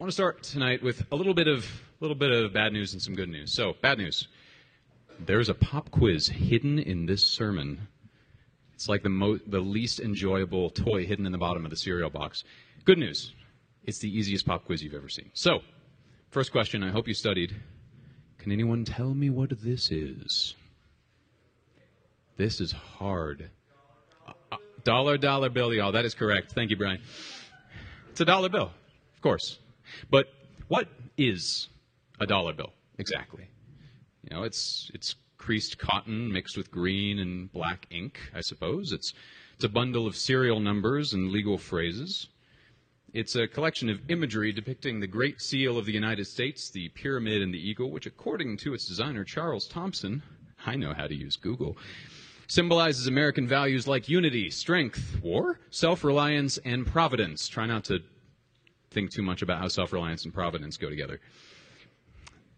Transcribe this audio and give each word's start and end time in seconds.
want 0.00 0.08
to 0.08 0.14
start 0.14 0.42
tonight 0.42 0.82
with 0.82 1.04
a 1.12 1.14
little 1.14 1.34
bit 1.34 1.46
of 1.46 1.62
a 1.62 2.02
little 2.02 2.14
bit 2.14 2.30
of 2.30 2.54
bad 2.54 2.72
news 2.72 2.94
and 2.94 3.02
some 3.02 3.14
good 3.14 3.28
news. 3.28 3.52
So, 3.52 3.74
bad 3.82 3.98
news. 3.98 4.28
There's 5.18 5.50
a 5.50 5.54
pop 5.54 5.90
quiz 5.90 6.26
hidden 6.26 6.78
in 6.78 7.04
this 7.04 7.26
sermon. 7.26 7.86
It's 8.72 8.88
like 8.88 9.02
the 9.02 9.10
mo- 9.10 9.40
the 9.46 9.60
least 9.60 10.00
enjoyable 10.00 10.70
toy 10.70 11.04
hidden 11.04 11.26
in 11.26 11.32
the 11.32 11.38
bottom 11.38 11.66
of 11.66 11.70
the 11.70 11.76
cereal 11.76 12.08
box. 12.08 12.44
Good 12.86 12.96
news. 12.96 13.34
It's 13.84 13.98
the 13.98 14.08
easiest 14.08 14.46
pop 14.46 14.64
quiz 14.64 14.82
you've 14.82 14.94
ever 14.94 15.10
seen. 15.10 15.30
So, 15.34 15.60
first 16.30 16.50
question, 16.50 16.82
I 16.82 16.90
hope 16.90 17.06
you 17.06 17.12
studied. 17.12 17.54
Can 18.38 18.52
anyone 18.52 18.86
tell 18.86 19.12
me 19.12 19.28
what 19.28 19.50
this 19.62 19.90
is? 19.90 20.54
This 22.38 22.62
is 22.62 22.72
hard. 22.72 23.50
Uh, 24.26 24.32
uh, 24.50 24.56
dollar 24.82 25.18
dollar 25.18 25.50
bill, 25.50 25.74
y'all. 25.74 25.92
That 25.92 26.06
is 26.06 26.14
correct. 26.14 26.52
Thank 26.52 26.70
you, 26.70 26.78
Brian. 26.78 27.02
It's 28.12 28.22
a 28.22 28.24
dollar 28.24 28.48
bill, 28.48 28.70
of 29.14 29.20
course. 29.20 29.58
But 30.10 30.28
what 30.68 30.88
is 31.16 31.68
a 32.20 32.26
dollar 32.26 32.52
bill 32.52 32.72
exactly? 32.98 33.48
You 34.22 34.36
know, 34.36 34.42
it's 34.42 34.90
it's 34.94 35.14
creased 35.38 35.78
cotton 35.78 36.30
mixed 36.32 36.56
with 36.56 36.70
green 36.70 37.18
and 37.18 37.50
black 37.52 37.86
ink, 37.90 38.20
I 38.34 38.40
suppose. 38.40 38.92
It's 38.92 39.14
it's 39.54 39.64
a 39.64 39.68
bundle 39.68 40.06
of 40.06 40.16
serial 40.16 40.60
numbers 40.60 41.12
and 41.12 41.30
legal 41.30 41.58
phrases. 41.58 42.28
It's 43.12 43.34
a 43.34 43.48
collection 43.48 43.88
of 43.88 44.08
imagery 44.08 44.52
depicting 44.52 45.00
the 45.00 45.06
Great 45.06 45.40
Seal 45.40 45.76
of 45.76 45.84
the 45.84 45.92
United 45.92 46.26
States, 46.26 46.70
the 46.70 46.88
pyramid 46.90 47.42
and 47.42 47.52
the 47.52 47.58
eagle, 47.58 47.90
which 47.90 48.06
according 48.06 48.56
to 48.58 48.72
its 48.72 48.86
designer 48.86 49.24
Charles 49.24 49.66
Thomson, 49.66 50.22
I 50.64 50.76
know 50.76 50.94
how 50.94 51.08
to 51.08 51.14
use 51.14 51.36
Google, 51.36 51.76
symbolizes 52.46 53.06
American 53.06 53.48
values 53.48 53.88
like 53.88 54.08
unity, 54.08 54.48
strength, 54.50 55.18
war, 55.22 55.58
self-reliance, 55.70 56.58
and 56.58 56.86
providence. 56.86 57.48
Try 57.48 57.66
not 57.66 57.84
to 57.84 58.00
think 58.90 59.10
too 59.10 59.22
much 59.22 59.42
about 59.42 59.58
how 59.58 59.68
self 59.68 59.92
reliance 59.92 60.24
and 60.24 60.34
providence 60.34 60.76
go 60.76 60.88
together. 60.88 61.20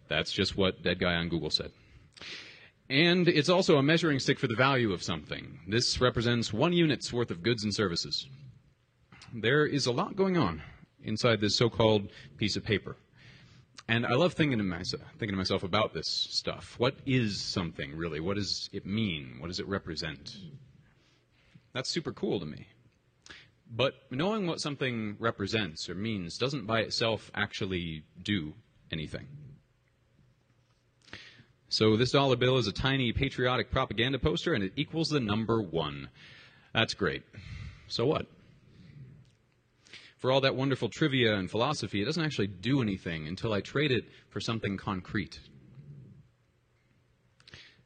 That's 0.08 0.32
just 0.32 0.56
what 0.56 0.82
that 0.82 0.98
guy 0.98 1.14
on 1.14 1.28
Google 1.28 1.50
said. 1.50 1.72
And 2.88 3.28
it's 3.28 3.48
also 3.48 3.78
a 3.78 3.82
measuring 3.82 4.18
stick 4.18 4.38
for 4.38 4.48
the 4.48 4.56
value 4.56 4.92
of 4.92 5.02
something. 5.02 5.60
This 5.66 6.00
represents 6.00 6.52
one 6.52 6.72
unit's 6.72 7.12
worth 7.12 7.30
of 7.30 7.42
goods 7.42 7.64
and 7.64 7.74
services. 7.74 8.26
There 9.32 9.64
is 9.64 9.86
a 9.86 9.92
lot 9.92 10.16
going 10.16 10.36
on 10.36 10.60
inside 11.02 11.40
this 11.40 11.56
so 11.56 11.70
called 11.70 12.08
piece 12.36 12.56
of 12.56 12.64
paper. 12.64 12.96
And 13.88 14.06
I 14.06 14.12
love 14.12 14.34
thinking 14.34 14.58
to, 14.58 14.64
myself, 14.64 15.02
thinking 15.18 15.32
to 15.32 15.36
myself 15.36 15.62
about 15.62 15.92
this 15.94 16.08
stuff. 16.08 16.74
What 16.78 16.96
is 17.06 17.40
something, 17.40 17.96
really? 17.96 18.20
What 18.20 18.36
does 18.36 18.68
it 18.72 18.86
mean? 18.86 19.36
What 19.38 19.48
does 19.48 19.58
it 19.58 19.66
represent? 19.66 20.36
That's 21.72 21.88
super 21.88 22.12
cool 22.12 22.38
to 22.40 22.46
me. 22.46 22.66
But 23.74 23.94
knowing 24.10 24.46
what 24.46 24.60
something 24.60 25.16
represents 25.18 25.88
or 25.88 25.94
means 25.94 26.36
doesn't 26.36 26.66
by 26.66 26.80
itself 26.80 27.30
actually 27.34 28.04
do 28.22 28.52
anything. 28.92 29.26
So 31.70 31.96
this 31.96 32.10
dollar 32.10 32.36
bill 32.36 32.58
is 32.58 32.66
a 32.66 32.72
tiny 32.72 33.14
patriotic 33.14 33.70
propaganda 33.70 34.18
poster 34.18 34.52
and 34.52 34.62
it 34.62 34.74
equals 34.76 35.08
the 35.08 35.20
number 35.20 35.62
one. 35.62 36.10
That's 36.74 36.92
great. 36.92 37.22
So 37.88 38.04
what? 38.04 38.26
For 40.18 40.30
all 40.30 40.42
that 40.42 40.54
wonderful 40.54 40.90
trivia 40.90 41.34
and 41.34 41.50
philosophy, 41.50 42.02
it 42.02 42.04
doesn't 42.04 42.22
actually 42.22 42.48
do 42.48 42.82
anything 42.82 43.26
until 43.26 43.54
I 43.54 43.60
trade 43.62 43.90
it 43.90 44.04
for 44.28 44.38
something 44.38 44.76
concrete. 44.76 45.40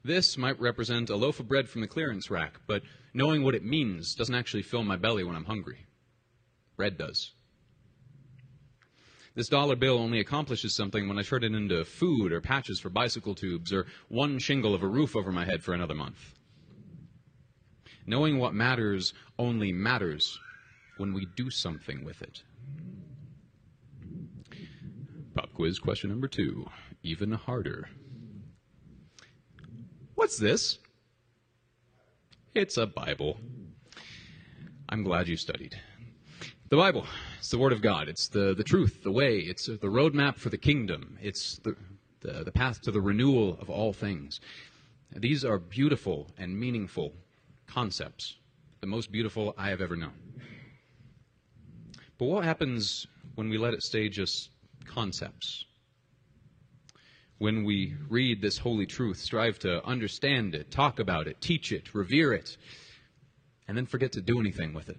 This 0.06 0.38
might 0.38 0.60
represent 0.60 1.10
a 1.10 1.16
loaf 1.16 1.40
of 1.40 1.48
bread 1.48 1.68
from 1.68 1.80
the 1.80 1.88
clearance 1.88 2.30
rack, 2.30 2.60
but 2.68 2.84
knowing 3.12 3.42
what 3.42 3.56
it 3.56 3.64
means 3.64 4.14
doesn't 4.14 4.36
actually 4.36 4.62
fill 4.62 4.84
my 4.84 4.94
belly 4.94 5.24
when 5.24 5.34
I'm 5.34 5.46
hungry. 5.46 5.84
Bread 6.76 6.96
does. 6.96 7.32
This 9.34 9.48
dollar 9.48 9.74
bill 9.74 9.98
only 9.98 10.20
accomplishes 10.20 10.76
something 10.76 11.08
when 11.08 11.18
I 11.18 11.22
turn 11.22 11.42
it 11.42 11.52
into 11.52 11.84
food 11.84 12.30
or 12.30 12.40
patches 12.40 12.78
for 12.78 12.88
bicycle 12.88 13.34
tubes 13.34 13.72
or 13.72 13.86
one 14.06 14.38
shingle 14.38 14.76
of 14.76 14.84
a 14.84 14.86
roof 14.86 15.16
over 15.16 15.32
my 15.32 15.44
head 15.44 15.64
for 15.64 15.74
another 15.74 15.94
month. 15.94 16.36
Knowing 18.06 18.38
what 18.38 18.54
matters 18.54 19.12
only 19.40 19.72
matters 19.72 20.38
when 20.98 21.14
we 21.14 21.26
do 21.34 21.50
something 21.50 22.04
with 22.04 22.22
it. 22.22 22.44
Pop 25.34 25.52
quiz 25.52 25.80
question 25.80 26.10
number 26.10 26.28
two, 26.28 26.70
even 27.02 27.32
harder. 27.32 27.88
What's 30.26 30.38
this? 30.38 30.78
It's 32.52 32.78
a 32.78 32.84
Bible. 32.84 33.38
I'm 34.88 35.04
glad 35.04 35.28
you 35.28 35.36
studied. 35.36 35.78
The 36.68 36.76
Bible, 36.76 37.06
it's 37.38 37.50
the 37.50 37.58
Word 37.58 37.72
of 37.72 37.80
God. 37.80 38.08
It's 38.08 38.26
the, 38.26 38.52
the 38.52 38.64
truth, 38.64 39.04
the 39.04 39.12
way. 39.12 39.36
It's 39.38 39.66
the 39.66 39.78
roadmap 39.78 40.34
for 40.34 40.48
the 40.48 40.58
kingdom. 40.58 41.16
It's 41.22 41.58
the, 41.58 41.76
the, 42.22 42.42
the 42.42 42.50
path 42.50 42.82
to 42.82 42.90
the 42.90 43.00
renewal 43.00 43.56
of 43.60 43.70
all 43.70 43.92
things. 43.92 44.40
These 45.14 45.44
are 45.44 45.60
beautiful 45.60 46.26
and 46.36 46.58
meaningful 46.58 47.12
concepts, 47.68 48.34
the 48.80 48.88
most 48.88 49.12
beautiful 49.12 49.54
I 49.56 49.68
have 49.68 49.80
ever 49.80 49.94
known. 49.94 50.40
But 52.18 52.24
what 52.24 52.42
happens 52.42 53.06
when 53.36 53.48
we 53.48 53.58
let 53.58 53.74
it 53.74 53.82
stay 53.84 54.08
just 54.08 54.50
concepts? 54.86 55.66
When 57.38 57.64
we 57.64 57.94
read 58.08 58.40
this 58.40 58.58
holy 58.58 58.86
truth, 58.86 59.18
strive 59.18 59.58
to 59.60 59.84
understand 59.84 60.54
it, 60.54 60.70
talk 60.70 60.98
about 60.98 61.26
it, 61.26 61.40
teach 61.40 61.72
it, 61.72 61.94
revere 61.94 62.32
it, 62.32 62.56
and 63.68 63.76
then 63.76 63.86
forget 63.86 64.12
to 64.12 64.20
do 64.20 64.40
anything 64.40 64.72
with 64.72 64.88
it. 64.88 64.96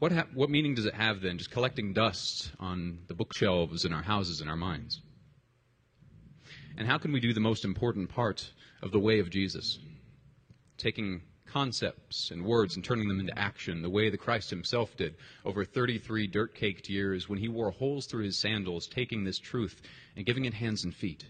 What, 0.00 0.10
ha- 0.10 0.26
what 0.34 0.50
meaning 0.50 0.74
does 0.74 0.86
it 0.86 0.94
have 0.94 1.20
then, 1.20 1.38
just 1.38 1.52
collecting 1.52 1.92
dust 1.92 2.50
on 2.58 2.98
the 3.06 3.14
bookshelves 3.14 3.84
in 3.84 3.92
our 3.92 4.02
houses 4.02 4.40
and 4.40 4.50
our 4.50 4.56
minds? 4.56 5.00
And 6.76 6.88
how 6.88 6.98
can 6.98 7.12
we 7.12 7.20
do 7.20 7.32
the 7.32 7.40
most 7.40 7.64
important 7.64 8.08
part 8.08 8.50
of 8.82 8.90
the 8.90 8.98
way 8.98 9.20
of 9.20 9.30
Jesus? 9.30 9.78
Taking 10.76 11.22
concepts 11.52 12.30
and 12.30 12.44
words 12.44 12.76
and 12.76 12.84
turning 12.84 13.08
them 13.08 13.20
into 13.20 13.38
action 13.38 13.82
the 13.82 13.90
way 13.90 14.08
the 14.08 14.16
Christ 14.16 14.50
himself 14.50 14.96
did 14.96 15.14
over 15.44 15.64
33 15.64 16.26
dirt 16.26 16.54
caked 16.54 16.88
years 16.88 17.28
when 17.28 17.38
he 17.38 17.48
wore 17.48 17.70
holes 17.70 18.06
through 18.06 18.24
his 18.24 18.38
sandals, 18.38 18.86
taking 18.86 19.24
this 19.24 19.38
truth 19.38 19.80
and 20.16 20.24
giving 20.24 20.46
it 20.46 20.54
hands 20.54 20.84
and 20.84 20.94
feet. 20.94 21.24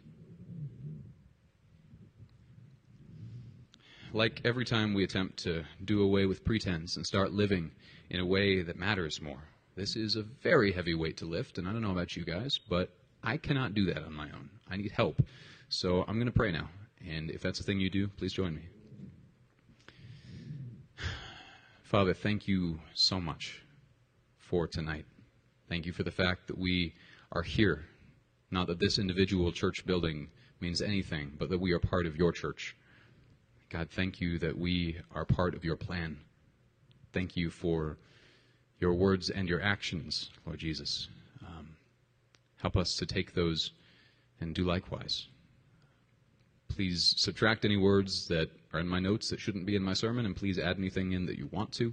Like 4.13 4.43
every 4.45 4.65
time 4.65 4.95
we 4.95 5.05
attempt 5.05 5.39
to 5.45 5.65
do 5.85 6.03
away 6.03 6.27
with 6.27 6.45
pretense 6.45 6.97
and 6.97 7.07
start 7.07 7.33
living 7.33 7.71
in 8.11 8.21
a 8.21 8.27
way 8.27 8.63
that 8.63 8.77
matters 8.77 9.21
more, 9.21 9.43
this 9.75 9.97
is 9.97 10.17
a 10.17 10.23
very 10.23 10.71
heavy 10.71 10.95
weight 10.95 11.17
to 11.19 11.25
lift, 11.25 11.57
and 11.57 11.67
I 11.67 11.73
don't 11.73 11.81
know 11.81 11.93
about 11.93 12.15
you 12.15 12.25
guys, 12.25 12.61
but 12.69 12.91
I 13.23 13.39
cannot 13.39 13.75
do 13.75 13.87
that 13.87 14.05
on 14.05 14.13
my 14.13 14.27
own. 14.27 14.51
I 14.71 14.77
need 14.77 14.93
help. 14.93 15.23
So 15.71 16.05
I'm 16.07 16.17
going 16.17 16.27
to 16.27 16.33
pray 16.33 16.53
now. 16.53 16.69
And 17.09 17.31
if 17.31 17.41
that's 17.41 17.59
the 17.59 17.65
thing 17.65 17.81
you 17.81 17.91
do, 17.91 18.09
please 18.09 18.35
join 18.35 18.55
me. 18.55 18.63
Father, 21.93 22.15
thank 22.15 22.49
you 22.49 22.81
so 22.95 23.21
much 23.21 23.61
for 24.39 24.67
tonight. 24.67 25.05
Thank 25.69 25.85
you 25.85 25.93
for 25.93 26.05
the 26.05 26.11
fact 26.11 26.47
that 26.47 26.57
we 26.57 26.95
are 27.33 27.43
here. 27.43 27.85
Not 28.51 28.67
that 28.69 28.79
this 28.79 28.99
individual 28.99 29.53
church 29.53 29.85
building 29.85 30.31
means 30.59 30.81
anything, 30.81 31.33
but 31.39 31.51
that 31.51 31.61
we 31.61 31.73
are 31.73 31.79
part 31.79 32.07
of 32.07 32.17
your 32.17 32.33
church. 32.33 32.75
God, 33.69 33.91
thank 33.91 34.23
you 34.23 34.39
that 34.39 34.57
we 34.57 34.97
are 35.15 35.27
part 35.27 35.55
of 35.55 35.67
your 35.67 35.77
plan. 35.77 36.17
Thank 37.13 37.37
you 37.37 37.51
for 37.51 37.99
your 38.81 38.95
words 38.95 39.29
and 39.29 39.47
your 39.47 39.61
actions, 39.61 40.31
Lord 40.47 40.61
Jesus. 40.61 41.09
Um, 41.47 41.77
help 42.57 42.79
us 42.79 42.97
to 42.97 43.05
take 43.05 43.35
those 43.35 43.73
and 44.41 44.55
do 44.55 44.65
likewise. 44.65 45.29
Please 46.71 47.13
subtract 47.19 47.67
any 47.67 47.77
words 47.77 48.27
that 48.29 48.49
are 48.73 48.81
in 48.81 48.89
my 48.89 49.01
notes 49.01 49.29
that 49.31 49.41
shouldn't 49.41 49.67
be 49.67 49.77
in 49.77 49.83
my 49.83 49.95
sermon, 49.95 50.27
and 50.27 50.37
please 50.37 50.59
add 50.59 50.79
anything 50.79 51.13
in 51.13 51.27
that 51.27 51.39
you 51.39 51.49
want 51.53 51.73
to. 51.73 51.93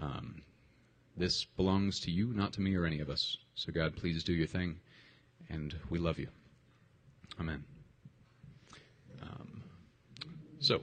Um, 0.00 0.42
this 1.16 1.44
belongs 1.44 2.00
to 2.00 2.10
you, 2.10 2.32
not 2.32 2.52
to 2.54 2.60
me 2.60 2.74
or 2.74 2.86
any 2.86 3.00
of 3.00 3.10
us. 3.10 3.36
So, 3.54 3.72
God, 3.72 3.96
please 3.96 4.24
do 4.24 4.32
your 4.32 4.46
thing, 4.46 4.80
and 5.48 5.74
we 5.90 5.98
love 5.98 6.18
you. 6.18 6.28
Amen. 7.38 7.64
Um, 9.22 9.62
so, 10.58 10.82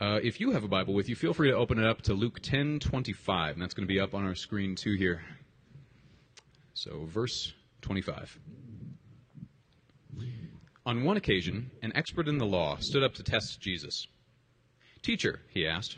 uh, 0.00 0.20
if 0.22 0.40
you 0.40 0.52
have 0.52 0.64
a 0.64 0.68
Bible 0.68 0.94
with 0.94 1.08
you, 1.08 1.16
feel 1.16 1.34
free 1.34 1.50
to 1.50 1.56
open 1.56 1.78
it 1.78 1.86
up 1.86 2.02
to 2.02 2.14
Luke 2.14 2.40
10 2.40 2.80
25, 2.80 3.54
and 3.54 3.62
that's 3.62 3.74
going 3.74 3.86
to 3.86 3.92
be 3.92 4.00
up 4.00 4.14
on 4.14 4.24
our 4.24 4.34
screen 4.34 4.74
too 4.74 4.94
here. 4.94 5.22
So, 6.74 7.06
verse 7.06 7.52
25. 7.82 8.38
On 10.86 11.04
one 11.04 11.18
occasion, 11.18 11.70
an 11.82 11.92
expert 11.94 12.28
in 12.28 12.38
the 12.38 12.46
law 12.46 12.78
stood 12.78 13.02
up 13.02 13.12
to 13.14 13.22
test 13.22 13.60
Jesus. 13.60 14.06
Teacher, 15.02 15.40
he 15.48 15.66
asked, 15.66 15.96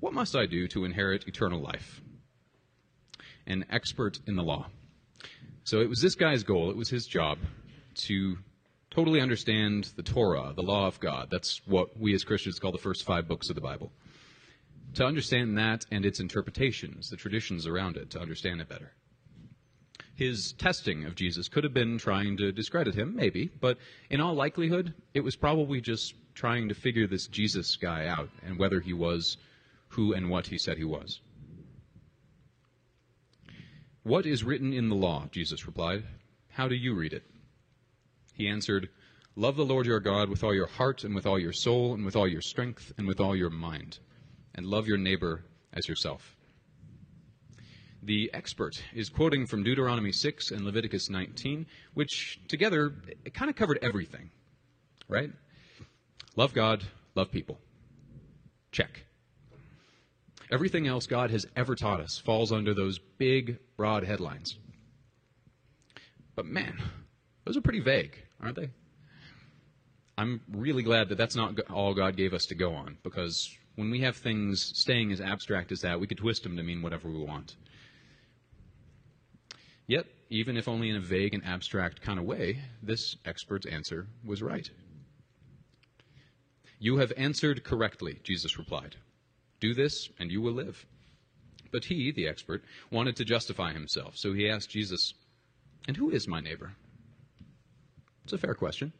what 0.00 0.12
must 0.12 0.34
I 0.36 0.46
do 0.46 0.66
to 0.68 0.84
inherit 0.84 1.28
eternal 1.28 1.60
life? 1.60 2.00
An 3.46 3.64
expert 3.70 4.18
in 4.26 4.36
the 4.36 4.42
law. 4.42 4.66
So 5.64 5.80
it 5.80 5.88
was 5.88 6.00
this 6.00 6.14
guy's 6.14 6.42
goal, 6.42 6.70
it 6.70 6.76
was 6.76 6.88
his 6.88 7.06
job 7.06 7.38
to 8.06 8.38
totally 8.90 9.20
understand 9.20 9.90
the 9.96 10.02
Torah, 10.02 10.52
the 10.54 10.62
law 10.62 10.86
of 10.86 10.98
God. 11.00 11.28
That's 11.30 11.60
what 11.66 11.98
we 11.98 12.14
as 12.14 12.24
Christians 12.24 12.58
call 12.58 12.72
the 12.72 12.78
first 12.78 13.04
five 13.04 13.28
books 13.28 13.48
of 13.50 13.54
the 13.54 13.60
Bible. 13.60 13.92
to 14.94 15.04
understand 15.04 15.56
that 15.58 15.86
and 15.90 16.04
its 16.04 16.20
interpretations, 16.20 17.10
the 17.10 17.16
traditions 17.16 17.66
around 17.66 17.96
it, 17.96 18.10
to 18.10 18.20
understand 18.20 18.60
it 18.60 18.68
better. 18.68 18.92
His 20.20 20.52
testing 20.52 21.06
of 21.06 21.14
Jesus 21.14 21.48
could 21.48 21.64
have 21.64 21.72
been 21.72 21.96
trying 21.96 22.36
to 22.36 22.52
discredit 22.52 22.94
him, 22.94 23.16
maybe, 23.16 23.50
but 23.58 23.78
in 24.10 24.20
all 24.20 24.34
likelihood, 24.34 24.92
it 25.14 25.20
was 25.20 25.34
probably 25.34 25.80
just 25.80 26.12
trying 26.34 26.68
to 26.68 26.74
figure 26.74 27.06
this 27.06 27.26
Jesus 27.26 27.76
guy 27.76 28.06
out 28.06 28.28
and 28.44 28.58
whether 28.58 28.80
he 28.80 28.92
was 28.92 29.38
who 29.88 30.12
and 30.12 30.28
what 30.28 30.46
he 30.46 30.58
said 30.58 30.76
he 30.76 30.84
was. 30.84 31.22
What 34.02 34.26
is 34.26 34.44
written 34.44 34.74
in 34.74 34.90
the 34.90 34.94
law? 34.94 35.26
Jesus 35.32 35.66
replied. 35.66 36.04
How 36.50 36.68
do 36.68 36.74
you 36.74 36.94
read 36.94 37.14
it? 37.14 37.24
He 38.34 38.46
answered, 38.46 38.90
Love 39.36 39.56
the 39.56 39.64
Lord 39.64 39.86
your 39.86 40.00
God 40.00 40.28
with 40.28 40.44
all 40.44 40.54
your 40.54 40.66
heart 40.66 41.02
and 41.02 41.14
with 41.14 41.24
all 41.24 41.38
your 41.38 41.54
soul 41.54 41.94
and 41.94 42.04
with 42.04 42.14
all 42.14 42.28
your 42.28 42.42
strength 42.42 42.92
and 42.98 43.08
with 43.08 43.20
all 43.20 43.34
your 43.34 43.48
mind, 43.48 43.98
and 44.54 44.66
love 44.66 44.86
your 44.86 44.98
neighbor 44.98 45.46
as 45.72 45.88
yourself. 45.88 46.36
The 48.02 48.30
expert 48.32 48.82
is 48.94 49.10
quoting 49.10 49.46
from 49.46 49.62
Deuteronomy 49.62 50.12
6 50.12 50.52
and 50.52 50.64
Leviticus 50.64 51.10
19, 51.10 51.66
which 51.92 52.40
together 52.48 52.94
it 53.24 53.34
kind 53.34 53.50
of 53.50 53.56
covered 53.56 53.78
everything, 53.82 54.30
right? 55.06 55.30
Love 56.34 56.54
God, 56.54 56.82
love 57.14 57.30
people. 57.30 57.58
Check. 58.72 59.04
Everything 60.50 60.86
else 60.86 61.06
God 61.06 61.30
has 61.30 61.46
ever 61.56 61.74
taught 61.74 62.00
us 62.00 62.18
falls 62.18 62.52
under 62.52 62.72
those 62.72 62.98
big, 63.18 63.58
broad 63.76 64.04
headlines. 64.04 64.56
But 66.34 66.46
man, 66.46 66.80
those 67.44 67.56
are 67.56 67.60
pretty 67.60 67.80
vague, 67.80 68.16
aren't 68.40 68.56
they? 68.56 68.70
I'm 70.16 70.40
really 70.50 70.82
glad 70.82 71.08
that 71.10 71.18
that's 71.18 71.36
not 71.36 71.58
all 71.70 71.94
God 71.94 72.16
gave 72.16 72.32
us 72.32 72.46
to 72.46 72.54
go 72.54 72.74
on, 72.74 72.96
because 73.02 73.54
when 73.76 73.90
we 73.90 74.00
have 74.00 74.16
things 74.16 74.72
staying 74.74 75.12
as 75.12 75.20
abstract 75.20 75.70
as 75.70 75.80
that, 75.82 76.00
we 76.00 76.06
could 76.06 76.18
twist 76.18 76.42
them 76.42 76.56
to 76.56 76.62
mean 76.62 76.82
whatever 76.82 77.08
we 77.08 77.18
want. 77.18 77.56
Yet, 79.90 80.06
even 80.28 80.56
if 80.56 80.68
only 80.68 80.88
in 80.88 80.94
a 80.94 81.00
vague 81.00 81.34
and 81.34 81.44
abstract 81.44 82.00
kind 82.00 82.20
of 82.20 82.24
way, 82.24 82.60
this 82.80 83.16
expert's 83.24 83.66
answer 83.66 84.06
was 84.24 84.40
right. 84.40 84.70
You 86.78 86.98
have 86.98 87.12
answered 87.16 87.64
correctly, 87.64 88.20
Jesus 88.22 88.56
replied. 88.56 88.94
Do 89.58 89.74
this, 89.74 90.08
and 90.20 90.30
you 90.30 90.40
will 90.42 90.52
live. 90.52 90.86
But 91.72 91.86
he, 91.86 92.12
the 92.12 92.28
expert, 92.28 92.62
wanted 92.92 93.16
to 93.16 93.24
justify 93.24 93.72
himself, 93.72 94.16
so 94.16 94.32
he 94.32 94.48
asked 94.48 94.70
Jesus, 94.70 95.12
And 95.88 95.96
who 95.96 96.10
is 96.10 96.28
my 96.28 96.38
neighbor? 96.38 96.74
It's 98.22 98.32
a 98.32 98.38
fair 98.38 98.54
question. 98.54 98.92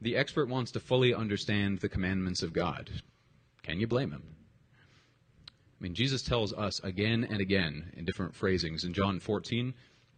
The 0.00 0.16
expert 0.16 0.48
wants 0.48 0.70
to 0.70 0.80
fully 0.80 1.12
understand 1.12 1.80
the 1.80 1.90
commandments 1.90 2.42
of 2.42 2.54
God. 2.54 2.88
Can 3.64 3.80
you 3.80 3.86
blame 3.86 4.12
him? 4.12 4.22
I 5.80 5.82
mean, 5.82 5.94
Jesus 5.94 6.22
tells 6.22 6.52
us 6.52 6.78
again 6.80 7.26
and 7.30 7.40
again 7.40 7.92
in 7.96 8.04
different 8.04 8.34
phrasings. 8.34 8.84
In 8.84 8.92
John 8.92 9.18
14, 9.18 9.72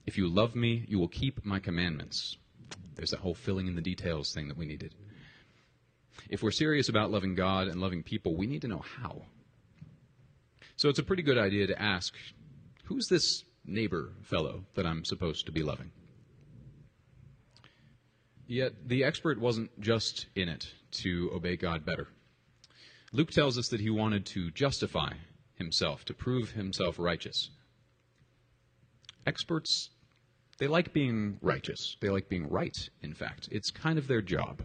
if 0.07 0.19
you 0.19 0.29
love 0.29 0.57
me, 0.57 0.85
you 0.89 0.99
will 0.99 1.09
keep 1.09 1.45
my 1.45 1.61
commandments. 1.61 2.37
There's 2.97 3.11
that 3.11 3.21
whole 3.21 3.35
filling 3.35 3.69
in 3.69 3.77
the 3.77 3.81
details 3.81 4.33
thing 4.33 4.49
that 4.49 4.57
we 4.57 4.67
needed. 4.67 4.95
If 6.29 6.43
we're 6.43 6.51
serious 6.51 6.89
about 6.89 7.13
loving 7.13 7.37
God 7.37 7.69
and 7.69 7.81
loving 7.81 8.03
people, 8.03 8.37
we 8.37 8.47
need 8.47 8.63
to 8.63 8.69
know 8.69 8.83
how. 9.01 9.23
So 10.77 10.89
it's 10.89 10.99
a 10.99 11.05
pretty 11.05 11.23
good 11.23 11.39
idea 11.39 11.69
to 11.69 11.81
ask 11.81 12.13
who's 12.85 13.07
this 13.07 13.45
neighbor 13.65 14.15
fellow 14.23 14.65
that 14.75 14.85
I'm 14.85 15.05
supposed 15.05 15.47
to 15.47 15.53
be 15.53 15.63
loving? 15.63 15.93
Yet 18.49 18.89
the 18.89 19.05
expert 19.05 19.41
wasn't 19.41 19.81
just 19.81 20.27
in 20.35 20.49
it 20.49 20.67
to 21.03 21.31
obey 21.33 21.57
God 21.57 21.85
better. 21.85 22.09
Luke 23.13 23.31
tells 23.31 23.59
us 23.59 23.69
that 23.69 23.81
he 23.81 23.91
wanted 23.91 24.27
to 24.27 24.51
justify 24.51 25.13
himself, 25.63 26.05
to 26.07 26.15
prove 26.15 26.51
himself 26.51 26.99
righteous. 26.99 27.51
Experts, 29.27 29.91
they 30.59 30.67
like 30.67 30.93
being 30.93 31.39
righteous. 31.41 31.97
They 32.01 32.09
like 32.11 32.29
being 32.29 32.49
right, 32.49 32.77
in 33.03 33.15
fact. 33.15 33.49
It's 33.51 33.71
kind 33.71 33.99
of 33.99 34.07
their 34.07 34.23
job. 34.23 34.63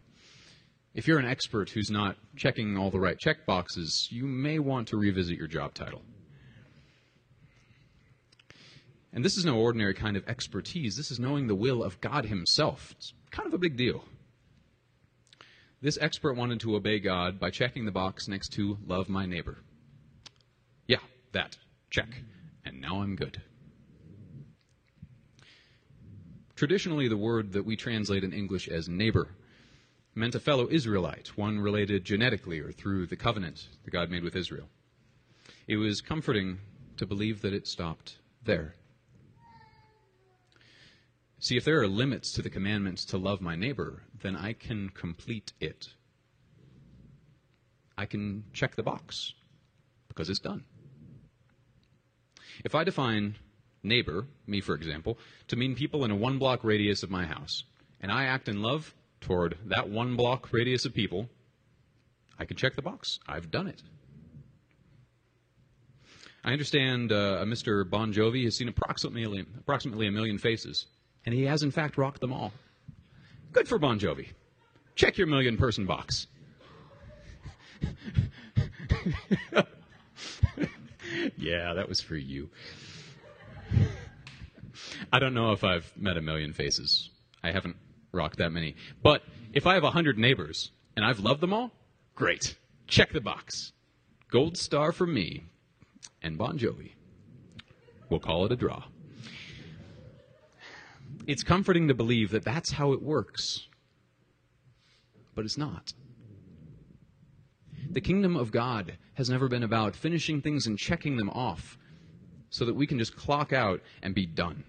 If 0.93 1.07
you're 1.07 1.19
an 1.19 1.27
expert 1.27 1.69
who's 1.69 1.91
not 1.91 2.17
checking 2.35 2.77
all 2.77 2.89
the 2.89 2.99
right 2.99 3.17
check 3.17 3.45
boxes, 3.45 4.07
you 4.11 4.25
may 4.25 4.57
want 4.59 4.87
to 4.89 4.97
revisit 4.97 5.37
your 5.37 5.47
job 5.47 5.73
title. 5.73 6.01
And 9.13 9.23
this 9.23 9.37
is 9.37 9.45
no 9.45 9.57
ordinary 9.57 9.93
kind 9.93 10.17
of 10.17 10.27
expertise. 10.27 10.97
This 10.97 11.11
is 11.11 11.19
knowing 11.19 11.47
the 11.47 11.55
will 11.55 11.83
of 11.83 12.01
God 12.01 12.25
Himself. 12.25 12.93
It's 12.97 13.13
kind 13.31 13.47
of 13.47 13.53
a 13.53 13.57
big 13.57 13.77
deal. 13.77 14.03
This 15.81 15.97
expert 16.01 16.35
wanted 16.35 16.59
to 16.61 16.75
obey 16.75 16.99
God 16.99 17.39
by 17.39 17.51
checking 17.51 17.85
the 17.85 17.91
box 17.91 18.27
next 18.27 18.49
to 18.53 18.77
love 18.85 19.09
my 19.09 19.25
neighbor. 19.25 19.57
That. 21.31 21.57
Check. 21.89 22.09
And 22.65 22.81
now 22.81 23.01
I'm 23.01 23.15
good. 23.15 23.41
Traditionally, 26.55 27.07
the 27.07 27.17
word 27.17 27.53
that 27.53 27.65
we 27.65 27.75
translate 27.75 28.23
in 28.23 28.33
English 28.33 28.67
as 28.67 28.89
neighbor 28.89 29.29
meant 30.15 30.33
a 30.33 30.39
fellow 30.39 30.67
Israelite, 30.69 31.37
one 31.37 31.59
related 31.59 32.03
genetically 32.03 32.59
or 32.59 32.71
through 32.71 33.05
the 33.05 33.15
covenant 33.15 33.67
that 33.83 33.91
God 33.91 34.09
made 34.09 34.23
with 34.23 34.35
Israel. 34.35 34.67
It 35.67 35.77
was 35.77 36.01
comforting 36.01 36.57
to 36.97 37.05
believe 37.05 37.41
that 37.41 37.53
it 37.53 37.67
stopped 37.67 38.17
there. 38.43 38.73
See, 41.39 41.55
if 41.55 41.63
there 41.63 41.79
are 41.79 41.87
limits 41.87 42.31
to 42.33 42.41
the 42.41 42.49
commandments 42.49 43.05
to 43.05 43.17
love 43.17 43.41
my 43.41 43.55
neighbor, 43.55 44.01
then 44.23 44.35
I 44.35 44.53
can 44.53 44.89
complete 44.89 45.53
it. 45.59 45.89
I 47.95 48.07
can 48.07 48.45
check 48.53 48.75
the 48.75 48.83
box 48.83 49.33
because 50.07 50.29
it's 50.29 50.39
done. 50.39 50.63
If 52.63 52.75
I 52.75 52.83
define 52.83 53.35
neighbor, 53.83 54.27
me 54.45 54.61
for 54.61 54.75
example, 54.75 55.17
to 55.47 55.55
mean 55.55 55.75
people 55.75 56.05
in 56.05 56.11
a 56.11 56.15
one 56.15 56.37
block 56.37 56.63
radius 56.63 57.03
of 57.03 57.09
my 57.09 57.25
house, 57.25 57.63
and 58.01 58.11
I 58.11 58.25
act 58.25 58.47
in 58.47 58.61
love, 58.61 58.93
toward 59.21 59.57
that 59.65 59.89
one 59.89 60.15
block 60.15 60.49
radius 60.51 60.85
of 60.85 60.93
people, 60.93 61.29
I 62.39 62.45
can 62.45 62.57
check 62.57 62.75
the 62.75 62.81
box. 62.81 63.19
I've 63.27 63.51
done 63.51 63.67
it. 63.67 63.81
I 66.43 66.53
understand 66.53 67.11
uh, 67.11 67.43
Mr. 67.45 67.89
Bon 67.89 68.13
Jovi 68.13 68.45
has 68.45 68.55
seen 68.55 68.69
approximately, 68.69 69.45
approximately 69.59 70.07
a 70.07 70.11
million 70.11 70.37
faces, 70.37 70.85
and 71.25 71.35
he 71.35 71.43
has 71.43 71.63
in 71.63 71.71
fact 71.71 71.97
rocked 71.97 72.21
them 72.21 72.31
all. 72.31 72.53
Good 73.51 73.67
for 73.67 73.79
Bon 73.79 73.99
Jovi. 73.99 74.27
Check 74.95 75.17
your 75.17 75.27
million 75.27 75.57
person 75.57 75.85
box. 75.85 76.27
yeah, 81.37 81.73
that 81.73 81.87
was 81.87 82.01
for 82.01 82.15
you. 82.15 82.49
I 85.11 85.19
don't 85.19 85.33
know 85.33 85.51
if 85.51 85.63
I've 85.63 85.91
met 85.97 86.17
a 86.17 86.21
million 86.21 86.53
faces. 86.53 87.09
I 87.43 87.51
haven't 87.51 87.75
rocked 88.11 88.37
that 88.37 88.51
many. 88.51 88.75
But 89.01 89.23
if 89.53 89.67
I 89.67 89.73
have 89.73 89.83
100 89.83 90.17
neighbors 90.17 90.71
and 90.95 91.05
I've 91.05 91.19
loved 91.19 91.41
them 91.41 91.53
all, 91.53 91.71
great. 92.15 92.55
Check 92.87 93.11
the 93.11 93.21
box. 93.21 93.73
Gold 94.31 94.57
star 94.57 94.91
for 94.91 95.07
me 95.07 95.43
and 96.21 96.37
Bon 96.37 96.57
Jovi. 96.57 96.91
We'll 98.09 98.19
call 98.19 98.45
it 98.45 98.51
a 98.51 98.55
draw. 98.55 98.83
It's 101.25 101.43
comforting 101.43 101.89
to 101.89 101.93
believe 101.93 102.31
that 102.31 102.45
that's 102.45 102.71
how 102.71 102.93
it 102.93 103.01
works. 103.01 103.67
But 105.35 105.45
it's 105.45 105.57
not. 105.57 105.93
The 107.97 108.01
kingdom 108.01 108.35
of 108.35 108.51
God 108.51 108.95
has 109.15 109.27
never 109.27 109.47
been 109.47 109.63
about 109.63 109.95
finishing 109.95 110.39
things 110.39 110.67
and 110.67 110.77
checking 110.77 111.17
them 111.17 111.31
off 111.31 111.79
so 112.51 112.63
that 112.63 112.75
we 112.75 112.85
can 112.85 112.99
just 112.99 113.15
clock 113.15 113.51
out 113.51 113.81
and 114.03 114.13
be 114.13 114.27
done. 114.27 114.63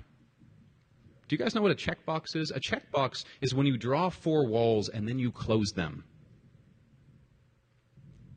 Do 1.29 1.37
you 1.37 1.39
guys 1.39 1.55
know 1.55 1.61
what 1.61 1.71
a 1.71 1.75
checkbox 1.75 2.35
is? 2.35 2.51
A 2.51 2.59
checkbox 2.59 3.27
is 3.43 3.55
when 3.55 3.67
you 3.67 3.77
draw 3.77 4.09
four 4.09 4.47
walls 4.47 4.89
and 4.89 5.07
then 5.07 5.19
you 5.19 5.31
close 5.31 5.73
them. 5.73 6.05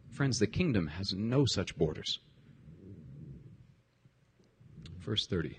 Friends, 0.10 0.40
the 0.40 0.48
kingdom 0.48 0.88
has 0.88 1.14
no 1.14 1.46
such 1.46 1.78
borders. 1.78 2.20
Verse 5.00 5.26
30. 5.26 5.58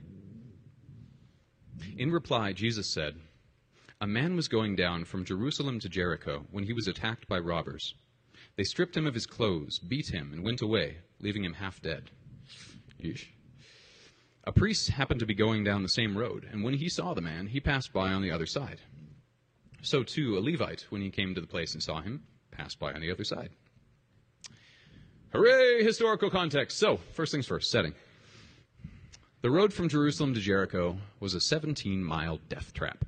In 1.97 2.11
reply, 2.11 2.53
Jesus 2.53 2.93
said, 2.93 3.15
A 3.99 4.07
man 4.07 4.37
was 4.37 4.49
going 4.49 4.77
down 4.77 5.07
from 5.07 5.25
Jerusalem 5.25 5.81
to 5.81 5.89
Jericho 5.89 6.45
when 6.51 6.65
he 6.65 6.75
was 6.75 6.87
attacked 6.87 7.27
by 7.29 7.39
robbers. 7.39 7.95
They 8.57 8.65
stripped 8.65 8.97
him 8.97 9.07
of 9.07 9.15
his 9.15 9.27
clothes, 9.27 9.79
beat 9.79 10.13
him, 10.13 10.33
and 10.33 10.45
went 10.45 10.61
away, 10.61 10.99
leaving 11.21 11.45
him 11.45 11.55
half 11.55 11.81
dead. 11.81 12.11
Yeesh. 13.03 13.27
A 14.45 14.53
priest 14.53 14.91
happened 14.91 15.21
to 15.21 15.27
be 15.27 15.35
going 15.35 15.65
down 15.65 15.83
the 15.83 15.89
same 15.89 16.19
road, 16.19 16.47
and 16.51 16.65
when 16.65 16.75
he 16.75 16.89
saw 16.89 17.15
the 17.15 17.21
man, 17.21 17.47
he 17.47 17.61
passed 17.61 17.93
by 17.93 18.13
on 18.13 18.23
the 18.23 18.31
other 18.31 18.47
side. 18.47 18.81
So 19.83 20.03
too, 20.03 20.37
a 20.37 20.41
Levite, 20.41 20.87
when 20.91 21.01
he 21.01 21.11
came 21.11 21.35
to 21.35 21.41
the 21.41 21.47
place 21.47 21.75
and 21.75 21.83
saw 21.83 22.01
him, 22.01 22.25
passed 22.51 22.79
by 22.79 22.93
on 22.93 23.01
the 23.01 23.11
other 23.11 23.25
side. 23.25 23.51
Hooray, 25.33 25.83
historical 25.83 26.29
context. 26.29 26.79
So, 26.79 26.99
first 27.15 27.33
things 27.33 27.47
first, 27.47 27.71
setting. 27.71 27.95
The 29.41 29.51
road 29.51 29.73
from 29.73 29.89
Jerusalem 29.89 30.35
to 30.35 30.41
Jericho 30.41 30.99
was 31.19 31.35
a 31.35 31.41
17 31.41 32.05
mile 32.05 32.39
death 32.49 32.75
trap. 32.75 33.05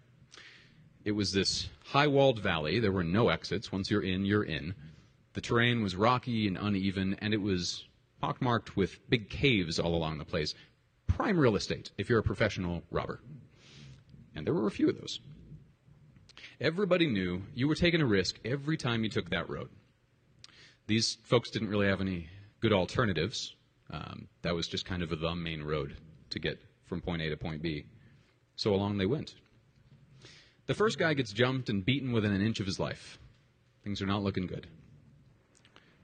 It 1.05 1.13
was 1.13 1.33
this 1.33 1.69
high 1.85 2.07
walled 2.07 2.41
valley. 2.41 2.81
There 2.81 2.93
were 2.93 3.05
no 3.05 3.29
exits. 3.29 3.71
Once 3.71 3.91
you're 3.91 4.03
in, 4.03 4.25
you're 4.25 4.43
in. 4.43 4.75
The 5.35 5.41
terrain 5.41 5.83
was 5.83 5.97
rocky 5.97 6.47
and 6.47 6.57
uneven, 6.57 7.17
and 7.21 7.35
it 7.35 7.43
was 7.43 7.85
pockmarked 8.23 8.77
with 8.77 8.99
big 9.11 9.29
caves 9.29 9.79
all 9.79 9.95
along 9.95 10.19
the 10.19 10.25
place. 10.25 10.55
Prime 11.07 11.39
real 11.39 11.57
estate 11.57 11.91
if 11.99 12.09
you're 12.09 12.21
a 12.21 12.23
professional 12.23 12.83
robber. 12.91 13.21
And 14.35 14.47
there 14.47 14.55
were 14.55 14.67
a 14.67 14.71
few 14.71 14.89
of 14.89 14.99
those. 14.99 15.21
Everybody 16.61 17.07
knew 17.07 17.43
you 17.55 17.69
were 17.69 17.75
taking 17.75 18.01
a 18.01 18.07
risk 18.07 18.39
every 18.45 18.77
time 18.77 19.03
you 19.03 19.11
took 19.11 19.31
that 19.31 19.51
road. 19.51 19.69
These 20.87 21.19
folks 21.25 21.51
didn't 21.51 21.69
really 21.69 21.89
have 21.89 22.01
any 22.01 22.29
good 22.61 22.73
alternatives. 22.73 23.55
Um, 23.91 24.29
that 24.43 24.55
was 24.55 24.69
just 24.69 24.87
kind 24.87 25.03
of 25.03 25.11
the 25.11 25.35
main 25.35 25.63
road 25.63 25.97
to 26.31 26.39
get 26.39 26.61
from 26.85 27.01
point 27.01 27.23
A 27.23 27.31
to 27.31 27.37
point 27.37 27.61
B. 27.61 27.87
So 28.57 28.73
along 28.73 28.99
they 28.99 29.07
went. 29.07 29.35
The 30.67 30.75
first 30.75 30.99
guy 30.99 31.15
gets 31.15 31.33
jumped 31.33 31.69
and 31.69 31.85
beaten 31.85 32.13
within 32.13 32.33
an 32.33 32.41
inch 32.41 32.61
of 32.61 32.67
his 32.67 32.79
life. 32.79 33.19
Things 33.83 34.01
are 34.01 34.07
not 34.07 34.23
looking 34.23 34.47
good. 34.47 34.69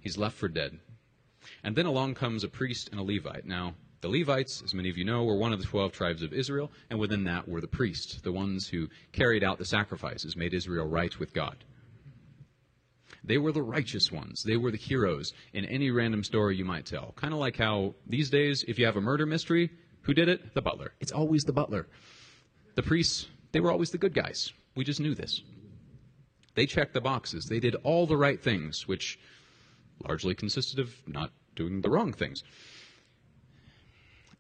He's 0.01 0.19
left 0.19 0.37
for 0.37 0.49
dead. 0.49 0.79
And 1.63 1.77
then 1.77 1.87
along 1.87 2.15
comes 2.15 2.45
a 2.45 2.49
priest 2.49 2.89
and 2.91 3.01
a 3.01 3.03
Levite. 3.03 3.47
Now, 3.47 3.75
the 4.01 4.09
Levites, 4.09 4.63
as 4.63 4.73
many 4.73 4.89
of 4.89 4.97
you 4.97 5.05
know, 5.05 5.25
were 5.25 5.37
one 5.37 5.53
of 5.53 5.59
the 5.59 5.67
12 5.67 5.93
tribes 5.93 6.23
of 6.23 6.33
Israel, 6.33 6.71
and 6.89 6.99
within 6.99 7.25
that 7.25 7.47
were 7.47 7.61
the 7.61 7.69
priests, 7.69 8.21
the 8.23 8.33
ones 8.33 8.67
who 8.67 8.89
carried 9.13 9.45
out 9.45 9.59
the 9.59 9.65
sacrifices, 9.65 10.37
made 10.37 10.55
Israel 10.55 10.87
right 10.87 11.19
with 11.19 11.35
God. 11.35 11.65
They 13.23 13.37
were 13.37 13.53
the 13.53 13.63
righteous 13.63 14.11
ones. 14.11 14.43
They 14.43 14.57
were 14.57 14.71
the 14.71 14.79
heroes 14.79 15.35
in 15.53 15.67
any 15.67 15.91
random 15.91 16.25
story 16.25 16.57
you 16.57 16.65
might 16.65 16.87
tell. 16.87 17.13
Kind 17.17 17.35
of 17.35 17.41
like 17.41 17.57
how 17.57 17.95
these 18.07 18.31
days, 18.31 18.65
if 18.67 18.79
you 18.79 18.87
have 18.87 18.97
a 18.97 19.01
murder 19.03 19.27
mystery, 19.27 19.71
who 20.03 20.15
did 20.15 20.29
it? 20.29 20.55
The 20.55 20.63
butler. 20.63 20.95
It's 21.01 21.13
always 21.13 21.43
the 21.43 21.53
butler. 21.53 21.87
The 22.77 22.83
priests, 22.83 23.27
they 23.53 23.61
were 23.61 23.71
always 23.71 23.91
the 23.91 23.99
good 23.99 24.15
guys. 24.15 24.53
We 24.75 24.85
just 24.85 25.01
knew 25.01 25.15
this. 25.15 25.43
They 26.55 26.65
checked 26.65 26.95
the 26.95 27.01
boxes. 27.03 27.45
They 27.45 27.61
did 27.61 27.75
all 27.85 28.07
the 28.07 28.17
right 28.17 28.43
things, 28.43 28.89
which 28.89 29.19
largely 30.07 30.35
consisted 30.35 30.79
of 30.79 30.95
not 31.07 31.31
doing 31.55 31.81
the 31.81 31.91
wrong 31.91 32.13
things. 32.13 32.43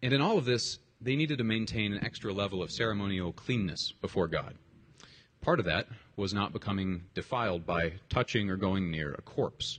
And 0.02 0.12
in 0.12 0.21
all 0.21 0.38
of 0.38 0.45
this, 0.45 0.79
they 1.00 1.17
needed 1.17 1.38
to 1.38 1.45
maintain 1.45 1.93
an 1.93 2.05
extra 2.05 2.33
level 2.33 2.62
of 2.62 2.71
ceremonial 2.71 3.33
cleanness 3.33 3.93
before 4.00 4.29
God. 4.29 4.55
Part 5.40 5.59
of 5.59 5.67
that 5.67 5.88
was 6.17 6.35
not 6.35 6.52
becoming 6.52 7.05
defiled 7.14 7.67
by 7.67 7.95
touching 8.11 8.50
or 8.50 8.57
going 8.57 8.90
near 8.90 9.12
a 9.14 9.23
corpse. 9.23 9.79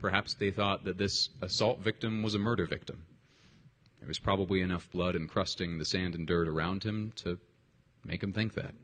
Perhaps 0.00 0.34
they 0.34 0.50
thought 0.50 0.84
that 0.84 0.98
this 0.98 1.28
assault 1.40 1.80
victim 1.80 2.22
was 2.22 2.34
a 2.34 2.38
murder 2.38 2.66
victim. 2.66 3.04
There 3.98 4.08
was 4.08 4.18
probably 4.18 4.60
enough 4.60 4.90
blood 4.90 5.16
encrusting 5.16 5.78
the 5.78 5.84
sand 5.84 6.14
and 6.14 6.26
dirt 6.26 6.48
around 6.48 6.84
him 6.84 7.12
to 7.16 7.38
make 8.04 8.22
him 8.22 8.32
think 8.32 8.54
that. 8.54 8.74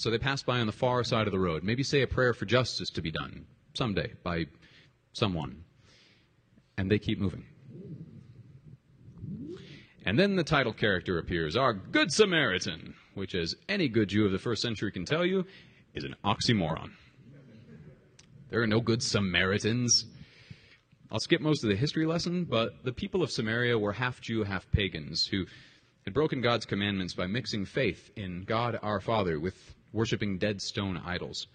So 0.00 0.08
they 0.08 0.16
pass 0.16 0.42
by 0.42 0.60
on 0.60 0.66
the 0.66 0.72
far 0.72 1.04
side 1.04 1.26
of 1.26 1.30
the 1.30 1.38
road, 1.38 1.62
maybe 1.62 1.82
say 1.82 2.00
a 2.00 2.06
prayer 2.06 2.32
for 2.32 2.46
justice 2.46 2.88
to 2.88 3.02
be 3.02 3.10
done 3.10 3.44
someday 3.74 4.14
by 4.22 4.46
someone, 5.12 5.62
and 6.78 6.90
they 6.90 6.98
keep 6.98 7.20
moving. 7.20 7.44
And 10.06 10.18
then 10.18 10.36
the 10.36 10.42
title 10.42 10.72
character 10.72 11.18
appears, 11.18 11.54
our 11.54 11.74
Good 11.74 12.10
Samaritan, 12.12 12.94
which, 13.12 13.34
as 13.34 13.54
any 13.68 13.88
good 13.88 14.08
Jew 14.08 14.24
of 14.24 14.32
the 14.32 14.38
first 14.38 14.62
century 14.62 14.90
can 14.90 15.04
tell 15.04 15.26
you, 15.26 15.44
is 15.92 16.04
an 16.04 16.16
oxymoron. 16.24 16.92
There 18.48 18.62
are 18.62 18.66
no 18.66 18.80
good 18.80 19.02
Samaritans. 19.02 20.06
I'll 21.10 21.20
skip 21.20 21.42
most 21.42 21.62
of 21.62 21.68
the 21.68 21.76
history 21.76 22.06
lesson, 22.06 22.44
but 22.44 22.84
the 22.84 22.92
people 22.94 23.22
of 23.22 23.30
Samaria 23.30 23.78
were 23.78 23.92
half 23.92 24.22
Jew, 24.22 24.44
half 24.44 24.66
pagans, 24.72 25.26
who 25.26 25.44
had 26.06 26.14
broken 26.14 26.40
God's 26.40 26.64
commandments 26.64 27.12
by 27.12 27.26
mixing 27.26 27.66
faith 27.66 28.10
in 28.16 28.44
God 28.44 28.78
our 28.80 29.00
Father 29.00 29.38
with 29.38 29.74
worshiping 29.92 30.38
dead 30.38 30.60
stone 30.60 31.00
idols. 31.04 31.46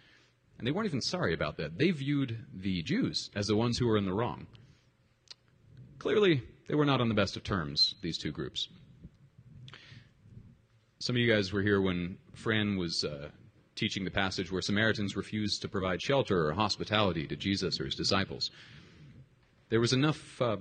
And 0.58 0.66
they 0.66 0.72
weren't 0.72 0.88
even 0.88 1.02
sorry 1.02 1.34
about 1.34 1.58
that. 1.58 1.78
They 1.78 1.92
viewed 1.92 2.38
the 2.54 2.82
Jews 2.84 3.30
as 3.36 3.48
the 3.48 3.56
ones 3.56 3.78
who 3.78 3.88
were 3.88 3.98
in 3.98 4.06
the 4.06 4.14
wrong. 4.14 4.48
Clearly, 6.00 6.44
they 6.68 6.76
were 6.76 6.86
not 6.86 7.02
on 7.02 7.10
the 7.10 7.16
best 7.16 7.36
of 7.36 7.44
terms, 7.44 7.96
these 8.02 8.18
two 8.18 8.32
groups. 8.32 8.70
Some 11.00 11.16
of 11.16 11.20
you 11.20 11.32
guys 11.32 11.52
were 11.52 11.62
here 11.62 11.82
when 11.82 12.18
Fran 12.34 12.78
was 12.78 13.04
uh, 13.04 13.30
teaching 13.76 14.06
the 14.06 14.12
passage 14.12 14.52
where 14.52 14.62
Samaritans 14.62 15.16
refused 15.16 15.62
to 15.62 15.68
provide 15.68 16.02
shelter 16.02 16.48
or 16.48 16.54
hospitality 16.54 17.28
to 17.28 17.36
Jesus 17.36 17.80
or 17.80 17.86
his 17.86 17.96
disciples. 17.96 18.50
There 19.70 19.82
was 19.82 19.94
enough, 19.94 20.42
uh, 20.42 20.58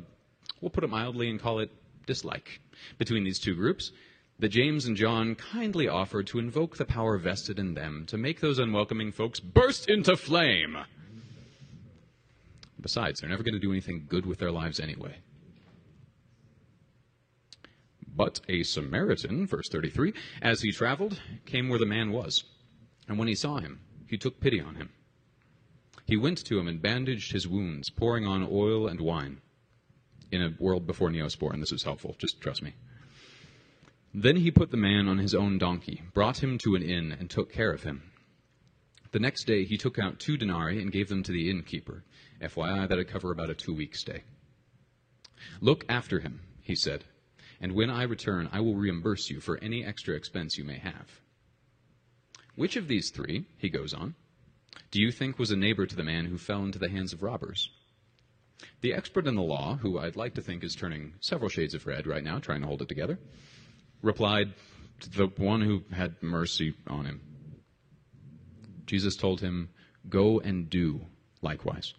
we'll 0.60 0.70
put 0.70 0.84
it 0.84 0.90
mildly 0.90 1.30
and 1.30 1.40
call 1.40 1.60
it 1.60 1.70
dislike, 2.06 2.60
between 2.98 3.24
these 3.24 3.38
two 3.38 3.54
groups 3.54 3.92
that 4.38 4.48
James 4.48 4.86
and 4.86 4.96
John 4.96 5.34
kindly 5.34 5.88
offered 5.88 6.26
to 6.28 6.38
invoke 6.38 6.76
the 6.76 6.84
power 6.84 7.18
vested 7.18 7.58
in 7.58 7.74
them 7.74 8.04
to 8.06 8.18
make 8.18 8.40
those 8.40 8.58
unwelcoming 8.58 9.12
folks 9.12 9.40
burst 9.40 9.88
into 9.88 10.16
flame. 10.16 10.76
Besides, 12.80 13.20
they're 13.20 13.30
never 13.30 13.42
going 13.42 13.54
to 13.54 13.60
do 13.60 13.72
anything 13.72 14.06
good 14.08 14.26
with 14.26 14.38
their 14.38 14.50
lives 14.50 14.80
anyway. 14.80 15.16
But 18.16 18.40
a 18.48 18.62
Samaritan, 18.62 19.46
verse 19.46 19.68
33, 19.68 20.12
as 20.42 20.60
he 20.62 20.70
traveled, 20.70 21.20
came 21.46 21.68
where 21.68 21.78
the 21.78 21.86
man 21.86 22.12
was. 22.12 22.44
And 23.08 23.18
when 23.18 23.28
he 23.28 23.34
saw 23.34 23.58
him, 23.58 23.80
he 24.06 24.18
took 24.18 24.40
pity 24.40 24.60
on 24.60 24.76
him. 24.76 24.90
He 26.06 26.16
went 26.16 26.44
to 26.44 26.58
him 26.58 26.68
and 26.68 26.82
bandaged 26.82 27.32
his 27.32 27.48
wounds, 27.48 27.90
pouring 27.90 28.26
on 28.26 28.46
oil 28.50 28.86
and 28.86 29.00
wine. 29.00 29.40
In 30.30 30.42
a 30.42 30.54
world 30.58 30.86
before 30.86 31.10
Neosporin, 31.10 31.60
this 31.60 31.72
is 31.72 31.84
helpful. 31.84 32.14
Just 32.18 32.40
trust 32.40 32.62
me. 32.62 32.74
Then 34.14 34.37
he 34.37 34.50
put 34.50 34.71
the 34.71 34.76
man 34.76 35.09
on 35.09 35.18
his 35.18 35.35
own 35.35 35.59
donkey, 35.59 36.02
brought 36.14 36.42
him 36.42 36.56
to 36.59 36.76
an 36.76 36.83
inn, 36.83 37.12
and 37.12 37.28
took 37.28 37.52
care 37.52 37.73
of 37.73 37.83
him. 37.83 38.11
The 39.11 39.18
next 39.18 39.44
day 39.44 39.64
he 39.64 39.76
took 39.76 39.99
out 39.99 40.21
two 40.21 40.37
denarii 40.37 40.80
and 40.80 40.92
gave 40.92 41.09
them 41.09 41.23
to 41.25 41.33
the 41.33 41.50
innkeeper. 41.50 42.04
FYI, 42.40 42.88
that'd 42.88 43.09
cover 43.09 43.33
about 43.33 43.50
a 43.50 43.54
two 43.54 43.75
week 43.75 43.97
stay. 43.97 44.23
Look 45.61 45.85
after 45.88 46.21
him, 46.21 46.40
he 46.62 46.75
said 46.75 47.04
and 47.61 47.73
when 47.73 47.90
I 47.90 48.02
return, 48.02 48.49
I 48.52 48.61
will 48.61 48.76
reimburse 48.76 49.30
you 49.30 49.40
for 49.40 49.59
any 49.62 49.85
extra 49.85 50.14
expense 50.14 50.59
you 50.59 50.64
may 50.64 50.78
have. 50.78 51.21
Which 52.56 52.76
of 52.76 52.88
these 52.88 53.11
three, 53.11 53.47
he 53.56 53.68
goes 53.68 53.94
on, 53.94 54.14
do 54.90 55.00
you 55.00 55.11
think 55.11 55.38
was 55.38 55.50
a 55.50 55.56
neighbor 55.56 55.87
to 55.87 55.97
the 55.97 56.04
man 56.04 56.26
who 56.26 56.37
fell 56.38 56.64
into 56.64 56.78
the 56.78 56.90
hands 56.90 57.12
of 57.12 57.23
robbers? 57.23 57.71
The 58.80 58.92
expert 58.92 59.26
in 59.26 59.35
the 59.35 59.42
law, 59.42 59.76
who 59.76 59.99
I'd 59.99 60.14
like 60.14 60.35
to 60.35 60.42
think 60.42 60.62
is 60.62 60.75
turning 60.75 61.14
several 61.21 61.49
shades 61.49 61.75
of 61.75 61.87
red 61.87 62.06
right 62.06 62.23
now, 62.23 62.38
trying 62.38 62.61
to 62.61 62.66
hold 62.66 62.83
it 62.83 62.88
together, 62.88 63.18
replied, 64.04 64.54
to 65.00 65.11
The 65.11 65.26
one 65.37 65.61
who 65.61 65.82
had 65.92 66.23
mercy 66.23 66.75
on 66.87 67.06
him. 67.06 67.20
Jesus 68.87 69.16
told 69.16 69.40
him, 69.40 69.70
Go 70.08 70.40
and 70.40 70.68
do 70.68 71.00
likewise. 71.42 71.94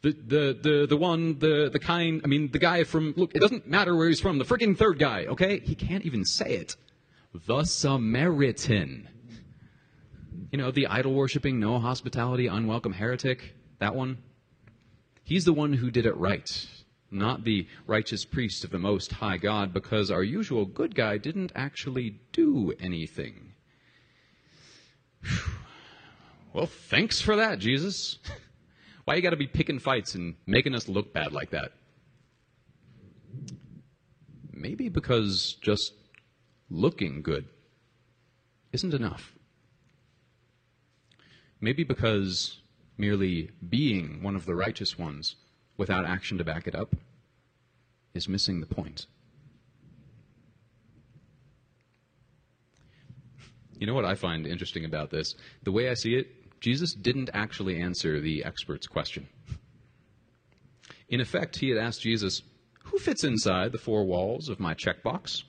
The, 0.00 0.12
the, 0.12 0.58
the, 0.62 0.86
the 0.88 0.96
one, 0.96 1.40
the, 1.40 1.70
the 1.72 1.80
kind, 1.80 2.20
I 2.24 2.28
mean, 2.28 2.52
the 2.52 2.60
guy 2.60 2.84
from, 2.84 3.14
look, 3.16 3.34
it 3.34 3.40
doesn't 3.40 3.66
matter 3.66 3.96
where 3.96 4.08
he's 4.08 4.20
from, 4.20 4.38
the 4.38 4.44
freaking 4.44 4.78
third 4.78 4.98
guy, 4.98 5.26
okay? 5.26 5.58
He 5.58 5.74
can't 5.74 6.04
even 6.04 6.24
say 6.24 6.52
it. 6.52 6.76
The 7.46 7.64
Samaritan. 7.64 9.08
You 10.52 10.58
know, 10.58 10.70
the 10.70 10.86
idol 10.86 11.14
worshiping, 11.14 11.58
no 11.58 11.80
hospitality, 11.80 12.46
unwelcome 12.46 12.92
heretic, 12.92 13.54
that 13.80 13.94
one. 13.96 14.18
He's 15.24 15.44
the 15.44 15.52
one 15.52 15.72
who 15.72 15.90
did 15.90 16.06
it 16.06 16.16
right, 16.16 16.48
not 17.10 17.44
the 17.44 17.66
righteous 17.86 18.24
priest 18.24 18.64
of 18.64 18.70
the 18.70 18.78
Most 18.78 19.12
High 19.12 19.38
God, 19.38 19.72
because 19.72 20.10
our 20.10 20.22
usual 20.22 20.66
good 20.66 20.94
guy 20.94 21.18
didn't 21.18 21.52
actually 21.54 22.20
do 22.32 22.72
anything. 22.80 23.52
Well, 26.52 26.66
thanks 26.66 27.20
for 27.20 27.36
that, 27.36 27.58
Jesus. 27.58 28.18
Why 29.04 29.14
you 29.14 29.22
got 29.22 29.30
to 29.30 29.36
be 29.36 29.46
picking 29.46 29.78
fights 29.78 30.14
and 30.14 30.34
making 30.46 30.74
us 30.74 30.88
look 30.88 31.12
bad 31.12 31.32
like 31.32 31.50
that? 31.50 31.72
Maybe 34.52 34.88
because 34.88 35.56
just 35.62 35.92
looking 36.68 37.22
good 37.22 37.46
isn't 38.72 38.92
enough. 38.92 39.34
Maybe 41.60 41.84
because 41.84 42.60
merely 42.96 43.50
being 43.66 44.22
one 44.22 44.36
of 44.36 44.46
the 44.46 44.54
righteous 44.54 44.98
ones 44.98 45.36
without 45.78 46.04
action 46.04 46.36
to 46.36 46.44
back 46.44 46.66
it 46.66 46.74
up 46.74 46.94
is 48.12 48.28
missing 48.28 48.60
the 48.60 48.66
point. 48.66 49.06
You 53.78 53.86
know 53.86 53.94
what 53.94 54.04
I 54.04 54.16
find 54.16 54.46
interesting 54.46 54.84
about 54.84 55.10
this? 55.10 55.34
The 55.62 55.72
way 55.72 55.88
I 55.88 55.94
see 55.94 56.14
it, 56.16 56.60
Jesus 56.60 56.92
didn't 56.92 57.30
actually 57.32 57.80
answer 57.80 58.20
the 58.20 58.44
expert's 58.44 58.88
question. 58.88 59.28
In 61.08 61.20
effect, 61.20 61.56
he 61.56 61.70
had 61.70 61.78
asked 61.78 62.02
Jesus, 62.02 62.42
Who 62.84 62.98
fits 62.98 63.22
inside 63.22 63.70
the 63.70 63.78
four 63.78 64.04
walls 64.04 64.48
of 64.48 64.58
my 64.58 64.74
checkbox? 64.74 65.44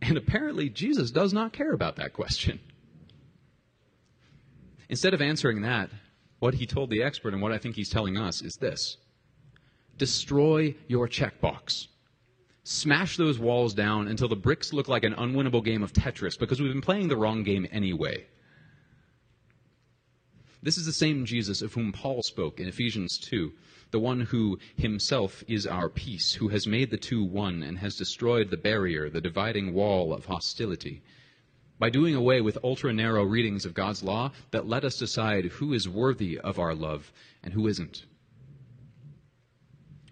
And 0.00 0.16
apparently, 0.16 0.70
Jesus 0.70 1.10
does 1.10 1.32
not 1.32 1.52
care 1.52 1.72
about 1.72 1.96
that 1.96 2.14
question. 2.14 2.58
Instead 4.88 5.14
of 5.14 5.20
answering 5.20 5.62
that, 5.62 5.90
what 6.42 6.54
he 6.54 6.66
told 6.66 6.90
the 6.90 7.04
expert 7.04 7.32
and 7.32 7.40
what 7.40 7.52
I 7.52 7.58
think 7.58 7.76
he's 7.76 7.88
telling 7.88 8.18
us 8.18 8.42
is 8.42 8.56
this 8.56 8.96
Destroy 9.96 10.74
your 10.88 11.06
checkbox. 11.06 11.86
smash 12.64 13.16
those 13.16 13.38
walls 13.38 13.74
down 13.74 14.08
until 14.08 14.26
the 14.26 14.34
bricks 14.34 14.72
look 14.72 14.88
like 14.88 15.04
an 15.04 15.14
unwinnable 15.14 15.64
game 15.64 15.84
of 15.84 15.92
Tetris 15.92 16.36
because 16.36 16.60
we've 16.60 16.72
been 16.72 16.80
playing 16.80 17.06
the 17.06 17.16
wrong 17.16 17.44
game 17.44 17.68
anyway. 17.70 18.26
This 20.64 20.76
is 20.76 20.84
the 20.84 20.92
same 20.92 21.26
Jesus 21.26 21.62
of 21.62 21.74
whom 21.74 21.92
Paul 21.92 22.24
spoke 22.24 22.58
in 22.58 22.66
Ephesians 22.66 23.18
2, 23.18 23.52
the 23.92 24.00
one 24.00 24.22
who 24.22 24.58
himself 24.76 25.44
is 25.46 25.64
our 25.64 25.88
peace, 25.88 26.32
who 26.32 26.48
has 26.48 26.66
made 26.66 26.90
the 26.90 26.96
two 26.96 27.22
one 27.22 27.62
and 27.62 27.78
has 27.78 27.94
destroyed 27.94 28.50
the 28.50 28.56
barrier, 28.56 29.08
the 29.08 29.20
dividing 29.20 29.74
wall 29.74 30.12
of 30.12 30.24
hostility. 30.24 31.02
By 31.82 31.90
doing 31.90 32.14
away 32.14 32.40
with 32.40 32.58
ultra 32.62 32.92
narrow 32.92 33.24
readings 33.24 33.64
of 33.64 33.74
God's 33.74 34.04
law 34.04 34.30
that 34.52 34.68
let 34.68 34.84
us 34.84 34.98
decide 34.98 35.46
who 35.46 35.72
is 35.72 35.88
worthy 35.88 36.38
of 36.38 36.60
our 36.60 36.76
love 36.76 37.10
and 37.42 37.52
who 37.52 37.66
isn't. 37.66 38.04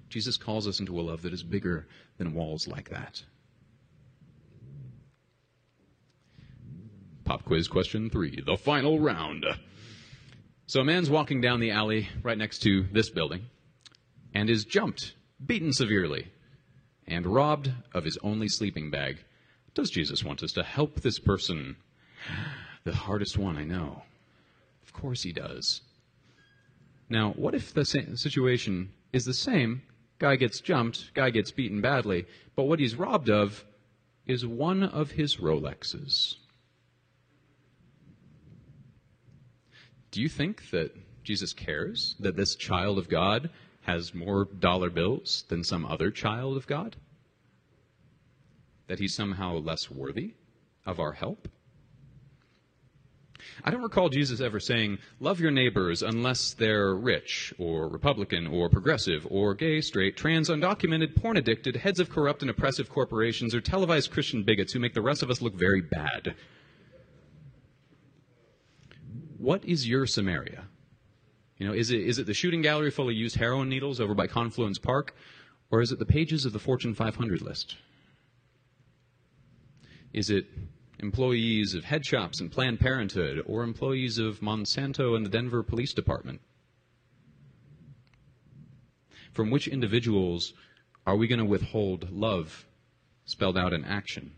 Jesus 0.08 0.36
calls 0.36 0.66
us 0.66 0.80
into 0.80 0.98
a 0.98 1.02
love 1.02 1.22
that 1.22 1.32
is 1.32 1.44
bigger 1.44 1.86
than 2.18 2.34
walls 2.34 2.66
like 2.66 2.88
that. 2.88 3.22
Pop 7.24 7.44
quiz 7.44 7.68
question 7.68 8.10
three, 8.10 8.42
the 8.44 8.56
final 8.56 8.98
round. 8.98 9.46
So 10.66 10.80
a 10.80 10.84
man's 10.84 11.08
walking 11.08 11.40
down 11.40 11.60
the 11.60 11.70
alley 11.70 12.08
right 12.24 12.36
next 12.36 12.64
to 12.64 12.88
this 12.90 13.10
building 13.10 13.42
and 14.34 14.50
is 14.50 14.64
jumped, 14.64 15.14
beaten 15.46 15.72
severely, 15.72 16.32
and 17.06 17.26
robbed 17.26 17.70
of 17.94 18.02
his 18.02 18.18
only 18.24 18.48
sleeping 18.48 18.90
bag. 18.90 19.20
Does 19.74 19.90
Jesus 19.90 20.24
want 20.24 20.42
us 20.42 20.52
to 20.52 20.62
help 20.62 21.00
this 21.00 21.18
person? 21.18 21.76
The 22.84 22.94
hardest 22.94 23.38
one, 23.38 23.56
I 23.56 23.64
know. 23.64 24.02
Of 24.82 24.92
course 24.92 25.22
he 25.22 25.32
does. 25.32 25.82
Now, 27.08 27.32
what 27.32 27.54
if 27.54 27.72
the 27.72 27.84
situation 27.84 28.92
is 29.12 29.24
the 29.24 29.34
same? 29.34 29.82
Guy 30.18 30.36
gets 30.36 30.60
jumped, 30.60 31.14
guy 31.14 31.30
gets 31.30 31.50
beaten 31.50 31.80
badly, 31.80 32.26
but 32.54 32.64
what 32.64 32.78
he's 32.78 32.94
robbed 32.94 33.30
of 33.30 33.64
is 34.26 34.46
one 34.46 34.82
of 34.82 35.12
his 35.12 35.36
Rolexes. 35.38 36.36
Do 40.10 40.20
you 40.20 40.28
think 40.28 40.70
that 40.70 40.94
Jesus 41.24 41.52
cares 41.52 42.16
that 42.20 42.36
this 42.36 42.56
child 42.56 42.98
of 42.98 43.08
God 43.08 43.50
has 43.82 44.14
more 44.14 44.44
dollar 44.44 44.90
bills 44.90 45.44
than 45.48 45.64
some 45.64 45.86
other 45.86 46.10
child 46.10 46.56
of 46.56 46.66
God? 46.66 46.96
That 48.90 48.98
he's 48.98 49.14
somehow 49.14 49.58
less 49.58 49.88
worthy 49.88 50.34
of 50.84 50.98
our 50.98 51.12
help? 51.12 51.46
I 53.62 53.70
don't 53.70 53.84
recall 53.84 54.08
Jesus 54.08 54.40
ever 54.40 54.58
saying, 54.58 54.98
Love 55.20 55.38
your 55.38 55.52
neighbors 55.52 56.02
unless 56.02 56.54
they're 56.54 56.96
rich, 56.96 57.54
or 57.56 57.88
Republican, 57.88 58.48
or 58.48 58.68
progressive, 58.68 59.24
or 59.30 59.54
gay, 59.54 59.80
straight, 59.80 60.16
trans, 60.16 60.48
undocumented, 60.50 61.14
porn 61.14 61.36
addicted, 61.36 61.76
heads 61.76 62.00
of 62.00 62.10
corrupt 62.10 62.42
and 62.42 62.50
oppressive 62.50 62.88
corporations, 62.88 63.54
or 63.54 63.60
televised 63.60 64.10
Christian 64.10 64.42
bigots 64.42 64.72
who 64.72 64.80
make 64.80 64.94
the 64.94 65.02
rest 65.02 65.22
of 65.22 65.30
us 65.30 65.40
look 65.40 65.54
very 65.54 65.82
bad. 65.82 66.34
What 69.38 69.64
is 69.64 69.86
your 69.86 70.04
Samaria? 70.04 70.64
You 71.58 71.68
know, 71.68 71.74
is 71.74 71.92
it, 71.92 72.00
is 72.00 72.18
it 72.18 72.26
the 72.26 72.34
shooting 72.34 72.60
gallery 72.60 72.90
full 72.90 73.08
of 73.08 73.14
used 73.14 73.36
heroin 73.36 73.68
needles 73.68 74.00
over 74.00 74.14
by 74.14 74.26
Confluence 74.26 74.78
Park, 74.78 75.14
or 75.70 75.80
is 75.80 75.92
it 75.92 76.00
the 76.00 76.06
pages 76.06 76.44
of 76.44 76.52
the 76.52 76.58
Fortune 76.58 76.96
500 76.96 77.40
list? 77.40 77.76
Is 80.12 80.30
it 80.30 80.46
employees 80.98 81.74
of 81.74 81.84
head 81.84 82.04
shops 82.04 82.40
and 82.40 82.50
Planned 82.50 82.80
Parenthood, 82.80 83.42
or 83.46 83.62
employees 83.62 84.18
of 84.18 84.40
Monsanto 84.40 85.16
and 85.16 85.24
the 85.24 85.30
Denver 85.30 85.62
Police 85.62 85.94
Department? 85.94 86.40
From 89.32 89.50
which 89.50 89.68
individuals 89.68 90.52
are 91.06 91.16
we 91.16 91.28
going 91.28 91.38
to 91.38 91.44
withhold 91.44 92.10
love 92.10 92.66
spelled 93.24 93.56
out 93.56 93.72
in 93.72 93.84
action? 93.84 94.32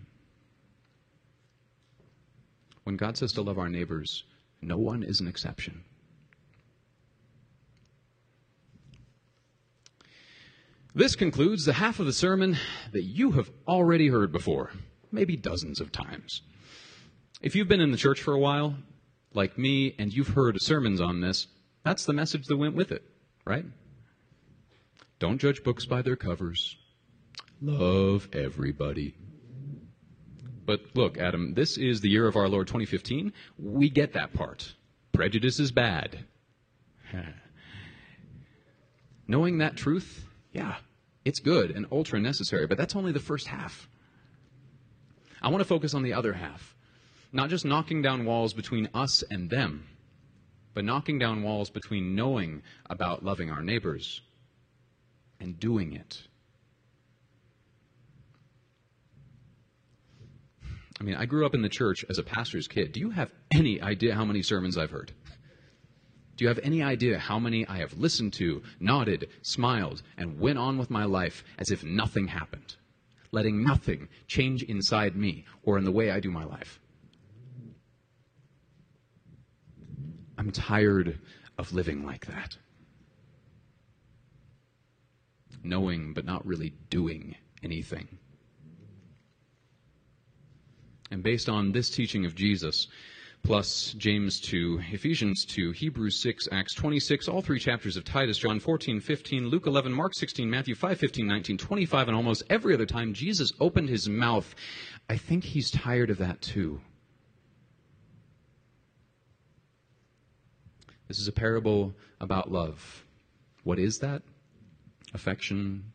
When 2.84 2.96
God 2.96 3.16
says 3.16 3.32
to 3.32 3.42
love 3.42 3.58
our 3.58 3.68
neighbors, 3.68 4.24
no 4.60 4.76
one 4.76 5.02
is 5.02 5.20
an 5.20 5.28
exception. 5.28 5.84
This 10.94 11.16
concludes 11.16 11.64
the 11.64 11.72
half 11.72 12.00
of 12.00 12.06
the 12.06 12.12
sermon 12.12 12.58
that 12.92 13.04
you 13.04 13.30
have 13.32 13.50
already 13.66 14.08
heard 14.08 14.30
before, 14.30 14.72
maybe 15.12 15.36
dozens 15.36 15.80
of 15.80 15.92
times. 15.92 16.42
If 17.40 17.54
you've 17.54 17.68
been 17.68 17.80
in 17.80 17.90
the 17.90 17.96
church 17.96 18.20
for 18.20 18.32
a 18.32 18.38
while, 18.38 18.76
like 19.34 19.58
me, 19.58 19.94
and 19.98 20.12
you've 20.12 20.28
heard 20.28 20.60
sermons 20.60 21.00
on 21.00 21.20
this, 21.20 21.46
that's 21.84 22.04
the 22.04 22.12
message 22.12 22.46
that 22.46 22.56
went 22.56 22.74
with 22.74 22.92
it, 22.92 23.02
right? 23.44 23.64
Don't 25.18 25.38
judge 25.38 25.62
books 25.62 25.86
by 25.86 26.02
their 26.02 26.16
covers. 26.16 26.76
Love 27.60 28.28
everybody. 28.32 29.14
But 30.64 30.80
look, 30.94 31.18
Adam, 31.18 31.54
this 31.54 31.76
is 31.76 32.00
the 32.00 32.08
year 32.08 32.26
of 32.26 32.36
our 32.36 32.48
Lord 32.48 32.66
2015. 32.66 33.32
We 33.58 33.88
get 33.88 34.12
that 34.14 34.32
part. 34.32 34.74
Prejudice 35.12 35.58
is 35.58 35.72
bad. 35.72 36.24
Knowing 39.28 39.58
that 39.58 39.76
truth, 39.76 40.24
yeah, 40.52 40.76
it's 41.24 41.40
good 41.40 41.70
and 41.70 41.86
ultra 41.90 42.20
necessary, 42.20 42.66
but 42.66 42.78
that's 42.78 42.96
only 42.96 43.12
the 43.12 43.20
first 43.20 43.46
half. 43.46 43.88
I 45.42 45.48
want 45.48 45.60
to 45.60 45.68
focus 45.68 45.92
on 45.92 46.02
the 46.02 46.14
other 46.14 46.32
half. 46.32 46.74
Not 47.32 47.50
just 47.50 47.64
knocking 47.64 48.00
down 48.00 48.24
walls 48.24 48.52
between 48.52 48.88
us 48.94 49.22
and 49.30 49.50
them, 49.50 49.86
but 50.74 50.84
knocking 50.84 51.18
down 51.18 51.42
walls 51.42 51.70
between 51.70 52.14
knowing 52.14 52.62
about 52.88 53.24
loving 53.24 53.50
our 53.50 53.62
neighbors 53.62 54.20
and 55.40 55.58
doing 55.58 55.94
it. 55.94 56.22
I 61.00 61.04
mean, 61.04 61.16
I 61.16 61.26
grew 61.26 61.44
up 61.44 61.54
in 61.54 61.62
the 61.62 61.68
church 61.68 62.04
as 62.08 62.18
a 62.18 62.22
pastor's 62.22 62.68
kid. 62.68 62.92
Do 62.92 63.00
you 63.00 63.10
have 63.10 63.32
any 63.52 63.80
idea 63.80 64.14
how 64.14 64.24
many 64.24 64.42
sermons 64.42 64.78
I've 64.78 64.92
heard? 64.92 65.12
Do 66.36 66.44
you 66.44 66.48
have 66.48 66.60
any 66.62 66.82
idea 66.82 67.18
how 67.18 67.38
many 67.38 67.66
I 67.66 67.78
have 67.78 67.98
listened 67.98 68.34
to, 68.34 68.62
nodded, 68.78 69.28
smiled, 69.42 70.02
and 70.16 70.38
went 70.38 70.58
on 70.58 70.78
with 70.78 70.90
my 70.90 71.04
life 71.04 71.44
as 71.58 71.70
if 71.70 71.82
nothing 71.82 72.28
happened, 72.28 72.76
letting 73.32 73.64
nothing 73.64 74.08
change 74.26 74.62
inside 74.62 75.16
me 75.16 75.44
or 75.62 75.78
in 75.78 75.84
the 75.84 75.90
way 75.90 76.10
I 76.10 76.20
do 76.20 76.30
my 76.30 76.44
life? 76.44 76.78
I'm 80.38 80.50
tired 80.50 81.18
of 81.58 81.72
living 81.72 82.04
like 82.04 82.26
that. 82.26 82.56
Knowing 85.62 86.12
but 86.12 86.24
not 86.24 86.44
really 86.46 86.74
doing 86.90 87.36
anything. 87.62 88.18
And 91.10 91.22
based 91.22 91.48
on 91.48 91.72
this 91.72 91.90
teaching 91.90 92.24
of 92.24 92.34
Jesus, 92.34 92.88
plus 93.42 93.94
James 93.98 94.40
2, 94.40 94.80
Ephesians 94.92 95.44
2, 95.44 95.72
Hebrews 95.72 96.22
6, 96.22 96.48
Acts 96.52 96.74
26, 96.74 97.28
all 97.28 97.42
three 97.42 97.58
chapters 97.58 97.96
of 97.96 98.04
Titus, 98.04 98.38
John 98.38 98.60
14, 98.60 99.00
15, 99.00 99.48
Luke 99.48 99.66
11, 99.66 99.92
Mark 99.92 100.14
16, 100.14 100.48
Matthew 100.48 100.74
5, 100.74 100.98
15, 100.98 101.26
19, 101.26 101.58
25, 101.58 102.08
and 102.08 102.16
almost 102.16 102.44
every 102.48 102.72
other 102.72 102.86
time 102.86 103.12
Jesus 103.12 103.52
opened 103.58 103.88
his 103.88 104.08
mouth, 104.08 104.54
I 105.08 105.16
think 105.16 105.44
he's 105.44 105.70
tired 105.70 106.10
of 106.10 106.18
that 106.18 106.40
too. 106.40 106.80
This 111.08 111.18
is 111.18 111.28
a 111.28 111.32
parable 111.32 111.94
about 112.20 112.50
love. 112.50 113.04
What 113.64 113.78
is 113.78 113.98
that? 113.98 114.22
Affection, 115.14 115.92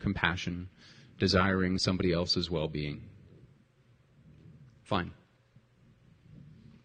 compassion, 0.00 0.68
desiring 1.18 1.78
somebody 1.78 2.12
else's 2.12 2.50
well 2.50 2.68
being. 2.68 3.02
Fine. 4.82 5.12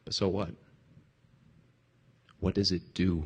But 0.05 0.13
so 0.13 0.27
what? 0.27 0.51
What 2.39 2.53
does 2.53 2.71
it 2.71 2.93
do? 2.93 3.25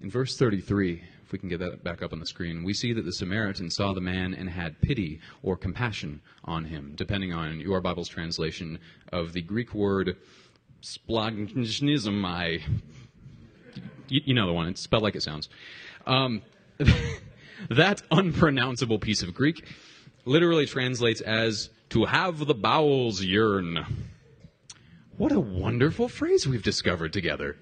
In 0.00 0.10
verse 0.10 0.36
33, 0.36 1.02
if 1.24 1.32
we 1.32 1.38
can 1.38 1.48
get 1.48 1.58
that 1.58 1.82
back 1.82 2.02
up 2.02 2.12
on 2.12 2.20
the 2.20 2.26
screen, 2.26 2.62
we 2.62 2.74
see 2.74 2.92
that 2.92 3.04
the 3.04 3.12
Samaritan 3.12 3.70
saw 3.70 3.92
the 3.92 4.00
man 4.00 4.34
and 4.34 4.48
had 4.50 4.80
pity 4.80 5.20
or 5.42 5.56
compassion 5.56 6.20
on 6.44 6.66
him, 6.66 6.92
depending 6.94 7.32
on 7.32 7.58
your 7.58 7.80
Bible's 7.80 8.08
translation 8.08 8.78
of 9.12 9.32
the 9.32 9.42
Greek 9.42 9.74
word 9.74 10.16
splagnism. 10.80 12.24
You, 14.08 14.20
you 14.26 14.34
know 14.34 14.46
the 14.46 14.52
one, 14.52 14.68
it's 14.68 14.82
spelled 14.82 15.02
like 15.02 15.16
it 15.16 15.22
sounds. 15.22 15.48
Um, 16.06 16.42
that 17.70 18.02
unpronounceable 18.10 18.98
piece 18.98 19.22
of 19.22 19.34
Greek 19.34 19.66
literally 20.26 20.66
translates 20.66 21.22
as 21.22 21.70
to 21.94 22.04
have 22.04 22.44
the 22.44 22.54
bowels 22.54 23.22
yearn. 23.22 23.86
What 25.16 25.30
a 25.30 25.38
wonderful 25.38 26.08
phrase 26.08 26.44
we've 26.44 26.60
discovered 26.60 27.12
together. 27.12 27.56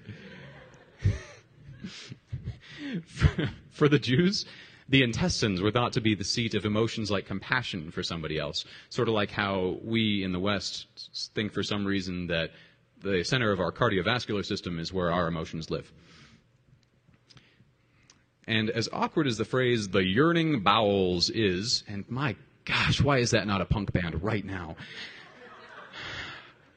for, 3.05 3.51
for 3.69 3.87
the 3.87 3.99
Jews, 3.99 4.47
the 4.89 5.03
intestines 5.03 5.61
were 5.61 5.69
thought 5.69 5.93
to 5.93 6.01
be 6.01 6.15
the 6.15 6.23
seat 6.23 6.55
of 6.55 6.65
emotions 6.65 7.11
like 7.11 7.27
compassion 7.27 7.91
for 7.91 8.01
somebody 8.01 8.39
else. 8.39 8.65
Sort 8.89 9.07
of 9.07 9.13
like 9.13 9.29
how 9.29 9.77
we 9.83 10.23
in 10.23 10.31
the 10.31 10.39
West 10.39 10.87
think 11.35 11.53
for 11.53 11.61
some 11.61 11.85
reason 11.85 12.25
that 12.25 12.53
the 13.03 13.23
center 13.23 13.51
of 13.51 13.59
our 13.59 13.71
cardiovascular 13.71 14.43
system 14.43 14.79
is 14.79 14.91
where 14.91 15.11
our 15.11 15.27
emotions 15.27 15.69
live. 15.69 15.93
And 18.47 18.71
as 18.71 18.89
awkward 18.91 19.27
as 19.27 19.37
the 19.37 19.45
phrase 19.45 19.89
the 19.89 20.03
yearning 20.03 20.61
bowels 20.61 21.29
is, 21.29 21.83
and 21.87 22.03
my 22.09 22.35
gosh, 22.65 23.01
why 23.01 23.17
is 23.19 23.31
that 23.31 23.47
not 23.47 23.61
a 23.61 23.65
punk 23.65 23.91
band 23.91 24.23
right 24.23 24.45
now? 24.45 24.75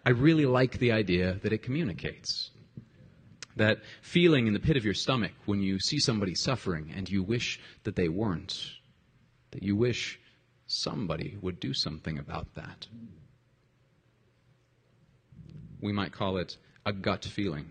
I 0.04 0.10
really 0.10 0.46
like 0.46 0.78
the 0.78 0.92
idea 0.92 1.38
that 1.42 1.52
it 1.52 1.62
communicates. 1.62 2.50
That 3.56 3.78
feeling 4.02 4.46
in 4.46 4.52
the 4.52 4.60
pit 4.60 4.76
of 4.76 4.84
your 4.84 4.94
stomach 4.94 5.32
when 5.46 5.62
you 5.62 5.80
see 5.80 5.98
somebody 5.98 6.34
suffering 6.34 6.92
and 6.94 7.10
you 7.10 7.22
wish 7.22 7.58
that 7.84 7.96
they 7.96 8.08
weren't. 8.08 8.70
That 9.50 9.62
you 9.62 9.74
wish 9.74 10.20
somebody 10.66 11.36
would 11.40 11.58
do 11.58 11.72
something 11.72 12.18
about 12.18 12.54
that. 12.54 12.86
We 15.80 15.92
might 15.92 16.12
call 16.12 16.36
it 16.38 16.56
a 16.84 16.92
gut 16.92 17.24
feeling. 17.24 17.66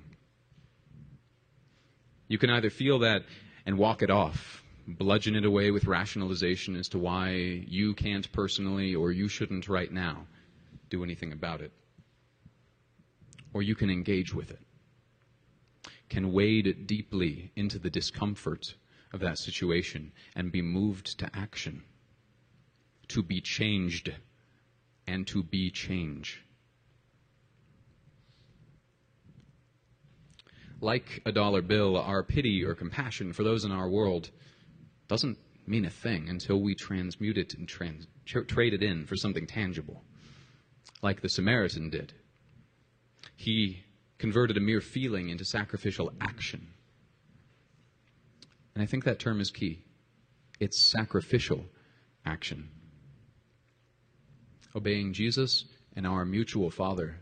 You 2.27 2.37
can 2.37 2.49
either 2.49 2.69
feel 2.69 2.99
that 2.99 3.23
and 3.65 3.77
walk 3.77 4.01
it 4.01 4.09
off, 4.09 4.63
bludgeon 4.87 5.35
it 5.35 5.45
away 5.45 5.71
with 5.71 5.85
rationalization 5.85 6.75
as 6.75 6.87
to 6.89 6.99
why 6.99 7.31
you 7.31 7.93
can't 7.93 8.31
personally 8.31 8.95
or 8.95 9.11
you 9.11 9.27
shouldn't 9.27 9.67
right 9.67 9.91
now 9.91 10.27
do 10.89 11.03
anything 11.03 11.31
about 11.31 11.61
it. 11.61 11.71
Or 13.53 13.61
you 13.61 13.75
can 13.75 13.89
engage 13.89 14.33
with 14.33 14.51
it, 14.51 14.59
can 16.09 16.33
wade 16.33 16.87
deeply 16.87 17.51
into 17.55 17.79
the 17.79 17.89
discomfort 17.89 18.75
of 19.13 19.21
that 19.21 19.39
situation 19.39 20.11
and 20.35 20.51
be 20.51 20.61
moved 20.61 21.19
to 21.19 21.29
action, 21.33 21.83
to 23.07 23.23
be 23.23 23.41
changed, 23.41 24.13
and 25.07 25.25
to 25.27 25.41
be 25.41 25.71
change. 25.71 26.45
like 30.81 31.21
a 31.25 31.31
dollar 31.31 31.61
bill, 31.61 31.97
our 31.97 32.23
pity 32.23 32.63
or 32.63 32.75
compassion 32.75 33.33
for 33.33 33.43
those 33.43 33.65
in 33.65 33.71
our 33.71 33.89
world 33.89 34.29
doesn't 35.07 35.37
mean 35.67 35.85
a 35.85 35.89
thing 35.89 36.29
until 36.29 36.61
we 36.61 36.75
transmute 36.75 37.37
it 37.37 37.53
and 37.53 37.67
trans- 37.67 38.07
trade 38.25 38.73
it 38.73 38.83
in 38.83 39.05
for 39.05 39.15
something 39.15 39.47
tangible, 39.47 40.03
like 41.01 41.21
the 41.21 41.29
Samaritan 41.29 41.89
did. 41.89 42.13
He 43.35 43.83
converted 44.17 44.57
a 44.57 44.61
mere 44.61 44.81
feeling 44.81 45.29
into 45.29 45.45
sacrificial 45.45 46.11
action. 46.21 46.67
And 48.73 48.81
I 48.83 48.85
think 48.85 49.03
that 49.05 49.19
term 49.19 49.39
is 49.39 49.51
key. 49.51 49.83
It's 50.59 50.79
sacrificial 50.79 51.65
action. 52.25 52.69
Obeying 54.75 55.13
Jesus 55.13 55.65
and 55.95 56.05
our 56.05 56.25
mutual 56.25 56.69
Father, 56.69 57.17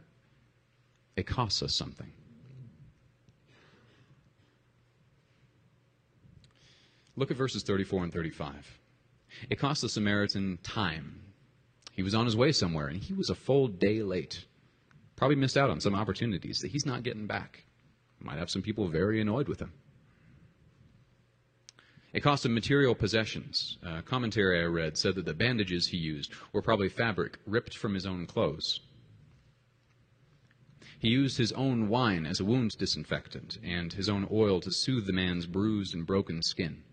it 1.16 1.28
costs 1.28 1.62
us 1.62 1.76
something. 1.76 2.12
Look 7.16 7.30
at 7.30 7.38
verses 7.38 7.64
34 7.64 8.06
and 8.06 8.14
35. 8.14 8.80
It 9.50 9.60
cost 9.60 9.82
the 9.82 9.90
Samaritan 9.90 10.58
time. 10.64 11.22
He 11.92 12.02
was 12.02 12.16
on 12.16 12.26
his 12.26 12.36
way 12.36 12.52
somewhere, 12.52 12.88
and 12.88 12.98
he 12.98 13.14
was 13.14 13.30
a 13.30 13.36
full 13.36 13.68
day 13.68 14.02
late. 14.02 14.46
Probably 15.16 15.36
missed 15.36 15.58
out 15.58 15.70
on 15.70 15.80
some 15.80 15.94
opportunities 15.94 16.60
that 16.60 16.72
he's 16.72 16.88
not 16.88 17.04
getting 17.04 17.28
back. 17.28 17.66
Might 18.20 18.40
have 18.40 18.50
some 18.50 18.64
people 18.64 18.88
very 18.88 19.22
annoyed 19.22 19.48
with 19.48 19.60
him. 19.60 19.74
It 22.14 22.22
cost 22.22 22.46
him 22.46 22.54
material 22.54 22.96
possessions. 22.96 23.78
A 23.84 24.02
commentary 24.02 24.62
I 24.62 24.66
read 24.66 24.98
said 24.98 25.16
that 25.16 25.26
the 25.26 25.34
bandages 25.34 25.88
he 25.88 25.98
used 25.98 26.32
were 26.52 26.62
probably 26.62 26.90
fabric 26.90 27.38
ripped 27.46 27.78
from 27.78 27.94
his 27.94 28.06
own 28.06 28.26
clothes. 28.26 28.80
He 31.00 31.10
used 31.10 31.38
his 31.38 31.52
own 31.52 31.90
wine 31.90 32.26
as 32.26 32.40
a 32.40 32.46
wound 32.46 32.78
disinfectant 32.78 33.58
and 33.64 33.92
his 33.94 34.10
own 34.10 34.28
oil 34.32 34.62
to 34.62 34.72
soothe 34.72 35.06
the 35.06 35.14
man's 35.14 35.46
bruised 35.46 35.94
and 35.94 36.08
broken 36.08 36.42
skin. 36.42 36.84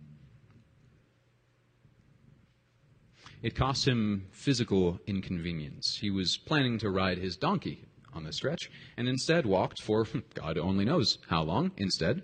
It 3.42 3.54
cost 3.54 3.88
him 3.88 4.26
physical 4.32 5.00
inconvenience. 5.06 5.98
He 6.00 6.10
was 6.10 6.36
planning 6.36 6.78
to 6.78 6.90
ride 6.90 7.18
his 7.18 7.36
donkey 7.36 7.84
on 8.12 8.24
the 8.24 8.32
stretch 8.32 8.70
and 8.96 9.08
instead 9.08 9.46
walked 9.46 9.80
for 9.80 10.06
God 10.34 10.58
only 10.58 10.84
knows 10.84 11.18
how 11.28 11.42
long 11.42 11.72
instead. 11.76 12.22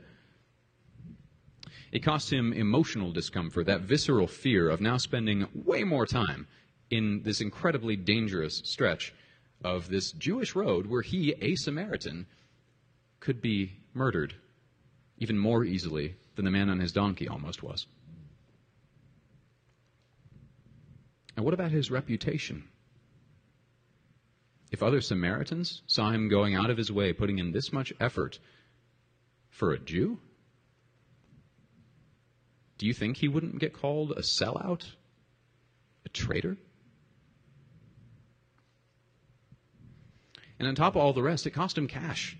It 1.93 2.03
cost 2.03 2.31
him 2.31 2.53
emotional 2.53 3.13
discomfort, 3.13 3.67
that 3.67 3.83
visceral 3.83 4.27
fear 4.27 4.69
of 4.69 4.81
now 4.81 4.99
spending 4.99 5.47
way 5.55 5.85
more 5.85 6.05
time 6.05 6.47
in 6.91 7.23
this 7.23 7.41
incredibly 7.41 7.97
dangerous 7.97 8.61
stretch 8.65 9.15
of 9.65 9.89
this 9.89 10.13
Jewish 10.13 10.55
road 10.55 10.87
where 10.87 11.03
he, 11.03 11.35
a 11.41 11.55
Samaritan, 11.55 12.27
could 13.21 13.41
be 13.41 13.79
murdered 13.95 14.35
even 15.19 15.39
more 15.39 15.65
easily 15.65 16.17
than 16.35 16.45
the 16.45 16.51
man 16.51 16.69
on 16.69 16.79
his 16.79 16.93
donkey 16.93 17.27
almost 17.27 17.63
was. 17.63 17.87
And 21.37 21.44
what 21.44 21.55
about 21.55 21.70
his 21.70 21.90
reputation? 21.90 22.64
If 24.72 24.83
other 24.83 25.01
Samaritans 25.01 25.83
saw 25.87 26.11
him 26.11 26.29
going 26.29 26.55
out 26.55 26.70
of 26.70 26.79
his 26.79 26.90
way, 26.90 27.12
putting 27.12 27.38
in 27.38 27.53
this 27.53 27.72
much 27.72 27.92
effort 28.01 28.38
for 29.51 29.72
a 29.72 29.79
Jew, 29.79 30.18
do 32.79 32.87
you 32.87 32.94
think 32.94 33.16
he 33.16 33.29
wouldn't 33.29 33.59
get 33.59 33.72
called 33.72 34.12
a 34.12 34.22
sellout? 34.22 34.85
A 36.05 36.09
traitor? 36.09 36.57
And 40.59 40.66
on 40.66 40.75
top 40.75 40.94
of 40.94 41.03
all 41.03 41.12
the 41.12 41.22
rest, 41.22 41.46
it 41.46 41.51
cost 41.51 41.77
him 41.77 41.87
cash. 41.87 42.37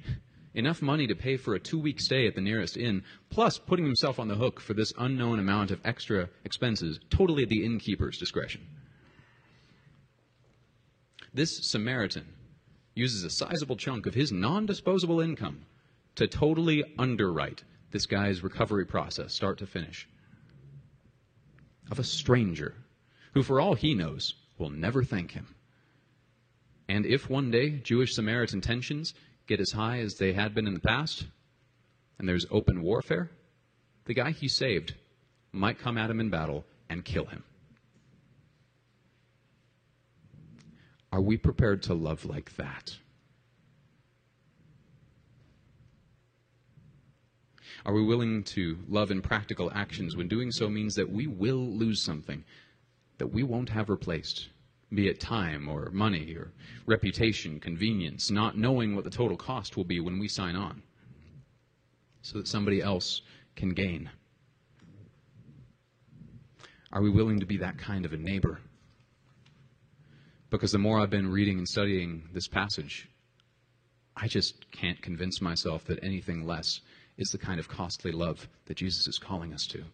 Enough 0.55 0.81
money 0.81 1.07
to 1.07 1.15
pay 1.15 1.37
for 1.37 1.55
a 1.55 1.61
two 1.61 1.79
week 1.79 2.01
stay 2.01 2.27
at 2.27 2.35
the 2.35 2.41
nearest 2.41 2.79
inn, 2.79 3.05
plus 3.29 3.59
putting 3.59 3.85
himself 3.85 4.19
on 4.19 4.29
the 4.29 4.35
hook 4.35 4.59
for 4.59 4.73
this 4.73 4.93
unknown 4.99 5.39
amount 5.39 5.71
of 5.71 5.81
extra 5.85 6.31
expenses, 6.45 6.99
totally 7.11 7.43
at 7.43 7.51
the 7.51 7.63
innkeeper's 7.63 8.17
discretion. 8.17 8.63
This 11.37 11.59
Samaritan 11.59 12.25
uses 12.95 13.23
a 13.23 13.29
sizable 13.29 13.77
chunk 13.77 14.07
of 14.07 14.15
his 14.15 14.33
non 14.33 14.65
disposable 14.65 15.21
income 15.21 15.67
to 16.15 16.27
totally 16.27 16.83
underwrite 16.99 17.63
this 17.91 18.07
guy's 18.07 18.43
recovery 18.43 18.87
process, 18.87 19.35
start 19.35 19.59
to 19.59 19.67
finish. 19.67 20.09
Of 21.91 21.99
a 21.99 22.05
stranger 22.05 22.75
who, 23.35 23.43
for 23.43 23.61
all 23.61 23.75
he 23.75 23.93
knows, 23.95 24.33
will 24.57 24.71
never 24.71 25.05
thank 25.05 25.33
him. 25.33 25.55
And 26.89 27.05
if 27.05 27.29
one 27.29 27.51
day 27.51 27.81
Jewish 27.85 28.15
Samaritan 28.15 28.63
tensions 28.63 29.13
get 29.47 29.61
as 29.61 29.73
high 29.73 29.99
as 29.99 30.15
they 30.15 30.33
had 30.33 30.55
been 30.55 30.67
in 30.67 30.73
the 30.73 30.81
past, 30.81 31.27
and 32.19 32.27
there's 32.27 32.47
open 32.51 32.81
warfare, 32.81 33.31
the 34.07 34.15
guy 34.15 34.31
he 34.31 34.49
saved 34.49 34.95
might 35.53 35.79
come 35.79 35.99
at 35.99 36.09
him 36.09 36.19
in 36.19 36.31
battle 36.31 36.65
and 36.89 37.05
kill 37.05 37.27
him. 37.27 37.45
Are 41.13 41.21
we 41.21 41.37
prepared 41.37 41.83
to 41.85 41.95
love 41.95 42.25
like 42.25 42.57
that? 42.57 42.97
Are 47.85 47.95
we 47.95 48.03
willing 48.03 48.43
to 48.45 48.79
love 48.89 49.11
in 49.11 49.23
practical 49.23 49.71
actions 49.73 50.17
when 50.17 50.27
doing 50.27 50.51
so 50.51 50.69
means 50.69 50.95
that 50.97 51.11
we 51.11 51.27
will 51.27 51.67
lose 51.69 52.03
something 52.03 52.45
that 53.19 53.29
we 53.29 53.45
won't 53.45 53.69
have 53.69 53.89
replaced? 53.89 54.49
Be 54.93 55.09
it 55.09 55.21
time 55.21 55.69
or 55.69 55.91
money 55.91 56.35
or 56.35 56.53
reputation, 56.87 57.61
convenience, 57.61 58.31
not 58.31 58.59
knowing 58.59 58.95
what 58.95 59.05
the 59.05 59.11
total 59.11 59.37
cost 59.37 59.77
will 59.77 59.85
be 59.85 60.01
when 60.01 60.19
we 60.19 60.29
sign 60.29 60.57
on, 60.57 60.83
so 62.23 62.39
that 62.39 62.49
somebody 62.49 62.81
else 62.81 63.23
can 63.55 63.71
gain. 63.71 64.11
Are 66.93 67.03
we 67.03 67.11
willing 67.11 67.41
to 67.41 67.47
be 67.47 67.57
that 67.59 67.79
kind 67.79 68.05
of 68.05 68.13
a 68.13 68.17
neighbor? 68.17 68.61
Because 70.57 70.73
the 70.73 70.79
more 70.79 70.99
I've 70.99 71.11
been 71.11 71.31
reading 71.31 71.59
and 71.59 71.69
studying 71.69 72.31
this 72.33 72.49
passage, 72.49 73.11
I 74.17 74.27
just 74.27 74.71
can't 74.73 75.03
convince 75.03 75.43
myself 75.43 75.85
that 75.85 76.03
anything 76.03 76.47
less 76.47 76.81
is 77.19 77.29
the 77.29 77.37
kind 77.37 77.61
of 77.61 77.69
costly 77.69 78.11
love 78.11 78.49
that 78.65 78.79
Jesus 78.79 79.07
is 79.07 79.19
calling 79.19 79.53
us 79.53 79.67
to. 79.67 79.85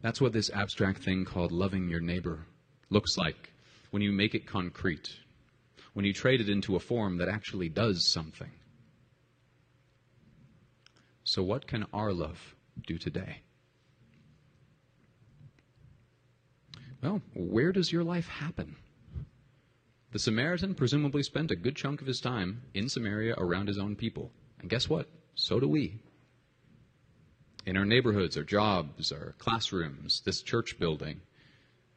That's 0.00 0.18
what 0.18 0.32
this 0.32 0.48
abstract 0.48 1.04
thing 1.04 1.26
called 1.26 1.52
loving 1.52 1.90
your 1.90 2.00
neighbor 2.00 2.46
looks 2.88 3.18
like 3.18 3.52
when 3.90 4.00
you 4.00 4.12
make 4.12 4.34
it 4.34 4.46
concrete, 4.46 5.10
when 5.92 6.06
you 6.06 6.14
trade 6.14 6.40
it 6.40 6.48
into 6.48 6.74
a 6.74 6.80
form 6.80 7.18
that 7.18 7.28
actually 7.28 7.68
does 7.68 8.10
something. 8.10 8.52
So, 11.24 11.42
what 11.42 11.66
can 11.66 11.84
our 11.92 12.14
love 12.14 12.54
do 12.86 12.96
today? 12.96 13.42
Well, 17.02 17.22
where 17.34 17.72
does 17.72 17.92
your 17.92 18.04
life 18.04 18.28
happen? 18.28 18.76
The 20.10 20.18
Samaritan 20.18 20.74
presumably 20.74 21.22
spent 21.22 21.50
a 21.50 21.56
good 21.56 21.76
chunk 21.76 22.00
of 22.00 22.06
his 22.06 22.20
time 22.20 22.62
in 22.74 22.88
Samaria 22.88 23.34
around 23.36 23.68
his 23.68 23.78
own 23.78 23.94
people. 23.94 24.32
And 24.60 24.70
guess 24.70 24.88
what? 24.88 25.08
So 25.34 25.60
do 25.60 25.68
we. 25.68 26.00
In 27.66 27.76
our 27.76 27.84
neighborhoods, 27.84 28.36
our 28.36 28.42
jobs, 28.42 29.12
our 29.12 29.34
classrooms, 29.38 30.22
this 30.24 30.42
church 30.42 30.78
building, 30.78 31.20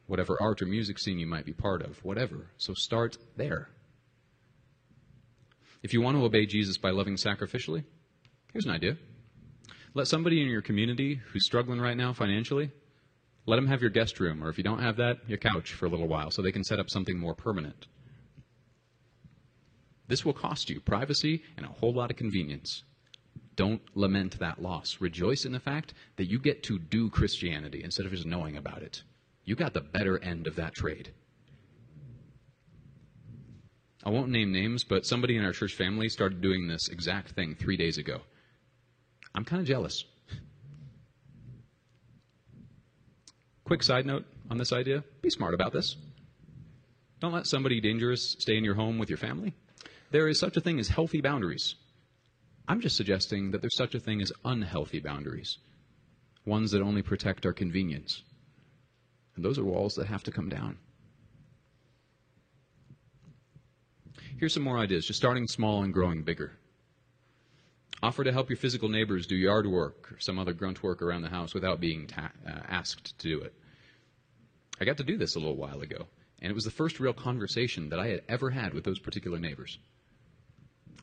whatever 0.06 0.36
art 0.40 0.60
or 0.60 0.66
music 0.66 0.98
scene 0.98 1.18
you 1.18 1.26
might 1.26 1.46
be 1.46 1.52
part 1.52 1.82
of, 1.82 2.04
whatever. 2.04 2.50
So 2.58 2.74
start 2.74 3.16
there. 3.36 3.70
If 5.82 5.92
you 5.92 6.02
want 6.02 6.16
to 6.18 6.24
obey 6.24 6.46
Jesus 6.46 6.76
by 6.76 6.90
loving 6.90 7.16
sacrificially, 7.16 7.84
here's 8.52 8.66
an 8.66 8.72
idea. 8.72 8.98
Let 9.94 10.06
somebody 10.06 10.40
in 10.40 10.48
your 10.48 10.62
community 10.62 11.20
who's 11.32 11.46
struggling 11.46 11.80
right 11.80 11.96
now 11.96 12.12
financially, 12.12 12.70
let 13.46 13.56
them 13.56 13.66
have 13.66 13.80
your 13.80 13.90
guest 13.90 14.20
room, 14.20 14.42
or 14.42 14.48
if 14.48 14.58
you 14.58 14.64
don't 14.64 14.82
have 14.82 14.96
that, 14.96 15.18
your 15.28 15.38
couch 15.38 15.72
for 15.72 15.86
a 15.86 15.88
little 15.88 16.08
while, 16.08 16.30
so 16.30 16.42
they 16.42 16.52
can 16.52 16.64
set 16.64 16.78
up 16.78 16.88
something 16.88 17.18
more 17.18 17.34
permanent. 17.34 17.86
This 20.08 20.24
will 20.24 20.32
cost 20.32 20.70
you 20.70 20.80
privacy 20.80 21.42
and 21.56 21.66
a 21.66 21.70
whole 21.70 21.92
lot 21.92 22.10
of 22.10 22.16
convenience. 22.16 22.84
Don't 23.56 23.82
lament 23.94 24.38
that 24.38 24.62
loss. 24.62 24.98
Rejoice 25.00 25.44
in 25.44 25.52
the 25.52 25.60
fact 25.60 25.94
that 26.16 26.30
you 26.30 26.38
get 26.38 26.62
to 26.64 26.78
do 26.78 27.10
Christianity 27.10 27.82
instead 27.82 28.06
of 28.06 28.12
just 28.12 28.26
knowing 28.26 28.56
about 28.56 28.82
it. 28.82 29.02
You 29.44 29.56
got 29.56 29.74
the 29.74 29.80
better 29.80 30.22
end 30.22 30.46
of 30.46 30.56
that 30.56 30.74
trade. 30.74 31.12
I 34.04 34.10
won't 34.10 34.30
name 34.30 34.52
names, 34.52 34.84
but 34.84 35.06
somebody 35.06 35.36
in 35.36 35.44
our 35.44 35.52
church 35.52 35.74
family 35.74 36.08
started 36.08 36.40
doing 36.40 36.66
this 36.66 36.88
exact 36.88 37.30
thing 37.32 37.54
three 37.54 37.76
days 37.76 37.98
ago. 37.98 38.22
I'm 39.34 39.44
kind 39.44 39.60
of 39.60 39.68
jealous. 39.68 40.04
Quick 43.72 43.82
side 43.82 44.04
note 44.04 44.26
on 44.50 44.58
this 44.58 44.70
idea 44.70 45.02
be 45.22 45.30
smart 45.30 45.54
about 45.54 45.72
this. 45.72 45.96
Don't 47.20 47.32
let 47.32 47.46
somebody 47.46 47.80
dangerous 47.80 48.36
stay 48.38 48.58
in 48.58 48.64
your 48.64 48.74
home 48.74 48.98
with 48.98 49.08
your 49.08 49.16
family. 49.16 49.54
There 50.10 50.28
is 50.28 50.38
such 50.38 50.58
a 50.58 50.60
thing 50.60 50.78
as 50.78 50.88
healthy 50.88 51.22
boundaries. 51.22 51.74
I'm 52.68 52.82
just 52.82 52.98
suggesting 52.98 53.50
that 53.50 53.62
there's 53.62 53.74
such 53.74 53.94
a 53.94 53.98
thing 53.98 54.20
as 54.20 54.30
unhealthy 54.44 55.00
boundaries, 55.00 55.56
ones 56.44 56.72
that 56.72 56.82
only 56.82 57.00
protect 57.00 57.46
our 57.46 57.54
convenience. 57.54 58.22
And 59.36 59.42
those 59.42 59.58
are 59.58 59.64
walls 59.64 59.94
that 59.94 60.06
have 60.06 60.24
to 60.24 60.30
come 60.30 60.50
down. 60.50 60.76
Here's 64.38 64.52
some 64.52 64.64
more 64.64 64.76
ideas, 64.76 65.06
just 65.06 65.18
starting 65.18 65.48
small 65.48 65.82
and 65.82 65.94
growing 65.94 66.24
bigger. 66.24 66.52
Offer 68.02 68.24
to 68.24 68.32
help 68.32 68.50
your 68.50 68.58
physical 68.58 68.90
neighbors 68.90 69.26
do 69.26 69.34
yard 69.34 69.66
work 69.66 70.12
or 70.12 70.20
some 70.20 70.38
other 70.38 70.52
grunt 70.52 70.82
work 70.82 71.00
around 71.00 71.22
the 71.22 71.30
house 71.30 71.54
without 71.54 71.80
being 71.80 72.06
ta- 72.06 72.32
uh, 72.46 72.60
asked 72.68 73.18
to 73.18 73.28
do 73.28 73.40
it. 73.40 73.54
I 74.82 74.84
got 74.84 74.96
to 74.96 75.04
do 75.04 75.16
this 75.16 75.36
a 75.36 75.38
little 75.38 75.54
while 75.54 75.80
ago, 75.80 76.08
and 76.40 76.50
it 76.50 76.54
was 76.54 76.64
the 76.64 76.70
first 76.72 76.98
real 76.98 77.12
conversation 77.12 77.90
that 77.90 78.00
I 78.00 78.08
had 78.08 78.22
ever 78.28 78.50
had 78.50 78.74
with 78.74 78.82
those 78.82 78.98
particular 78.98 79.38
neighbors. 79.38 79.78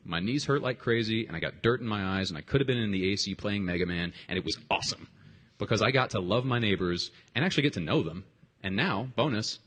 My 0.04 0.20
knees 0.20 0.44
hurt 0.44 0.60
like 0.60 0.78
crazy, 0.78 1.26
and 1.26 1.34
I 1.34 1.40
got 1.40 1.62
dirt 1.62 1.80
in 1.80 1.86
my 1.86 2.18
eyes, 2.18 2.28
and 2.28 2.36
I 2.36 2.42
could 2.42 2.60
have 2.60 2.66
been 2.66 2.76
in 2.76 2.90
the 2.90 3.10
AC 3.10 3.34
playing 3.36 3.64
Mega 3.64 3.86
Man, 3.86 4.12
and 4.28 4.36
it 4.36 4.44
was 4.44 4.58
awesome 4.70 5.08
because 5.56 5.80
I 5.80 5.92
got 5.92 6.10
to 6.10 6.20
love 6.20 6.44
my 6.44 6.58
neighbors 6.58 7.10
and 7.34 7.42
actually 7.42 7.62
get 7.62 7.72
to 7.72 7.80
know 7.80 8.02
them. 8.02 8.24
And 8.62 8.76
now, 8.76 9.08
bonus, 9.16 9.58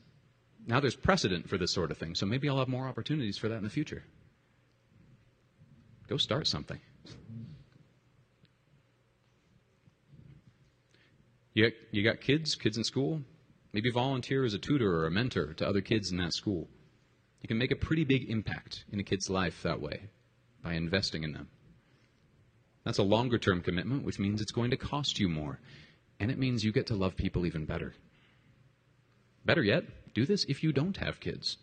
now 0.67 0.79
there's 0.79 0.95
precedent 0.95 1.49
for 1.49 1.57
this 1.57 1.73
sort 1.73 1.89
of 1.89 1.97
thing, 1.97 2.13
so 2.13 2.27
maybe 2.27 2.47
I'll 2.47 2.59
have 2.59 2.67
more 2.67 2.87
opportunities 2.87 3.39
for 3.39 3.49
that 3.49 3.57
in 3.57 3.63
the 3.63 3.69
future. 3.71 4.03
Go 6.07 6.17
start 6.17 6.45
something. 6.45 6.79
You 11.55 11.63
got, 11.63 11.73
you 11.89 12.03
got 12.03 12.21
kids, 12.21 12.53
kids 12.53 12.77
in 12.77 12.83
school? 12.83 13.23
Maybe 13.73 13.89
volunteer 13.89 14.45
as 14.45 14.53
a 14.53 14.59
tutor 14.59 14.95
or 14.95 15.07
a 15.07 15.11
mentor 15.11 15.53
to 15.55 15.67
other 15.67 15.81
kids 15.81 16.11
in 16.11 16.17
that 16.17 16.33
school. 16.33 16.69
You 17.41 17.47
can 17.47 17.57
make 17.57 17.71
a 17.71 17.75
pretty 17.75 18.05
big 18.05 18.29
impact 18.29 18.85
in 18.91 18.99
a 18.99 19.03
kid's 19.03 19.29
life 19.29 19.63
that 19.63 19.81
way 19.81 20.09
by 20.63 20.73
investing 20.73 21.23
in 21.23 21.33
them. 21.33 21.49
That's 22.85 22.99
a 22.99 23.03
longer 23.03 23.37
term 23.37 23.61
commitment, 23.61 24.03
which 24.03 24.19
means 24.19 24.41
it's 24.41 24.51
going 24.51 24.71
to 24.71 24.77
cost 24.77 25.19
you 25.19 25.27
more. 25.27 25.59
And 26.19 26.29
it 26.29 26.37
means 26.37 26.63
you 26.63 26.71
get 26.71 26.87
to 26.87 26.95
love 26.95 27.15
people 27.15 27.45
even 27.45 27.65
better. 27.65 27.93
Better 29.43 29.63
yet, 29.63 30.13
do 30.13 30.25
this 30.25 30.45
if 30.45 30.63
you 30.63 30.71
don't 30.71 30.97
have 30.97 31.19
kids. 31.19 31.57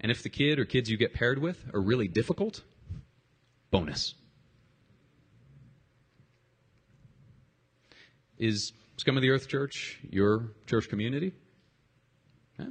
And 0.00 0.10
if 0.10 0.22
the 0.22 0.28
kid 0.28 0.58
or 0.58 0.64
kids 0.64 0.88
you 0.88 0.96
get 0.96 1.14
paired 1.14 1.38
with 1.38 1.64
are 1.74 1.80
really 1.80 2.08
difficult, 2.08 2.62
bonus. 3.70 4.14
Is 8.38 8.72
Scum 9.02 9.16
of 9.16 9.22
the 9.22 9.30
Earth 9.30 9.48
Church 9.48 9.98
your 10.10 10.52
church 10.68 10.88
community? 10.88 11.32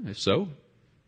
if 0.06 0.18
so, 0.18 0.48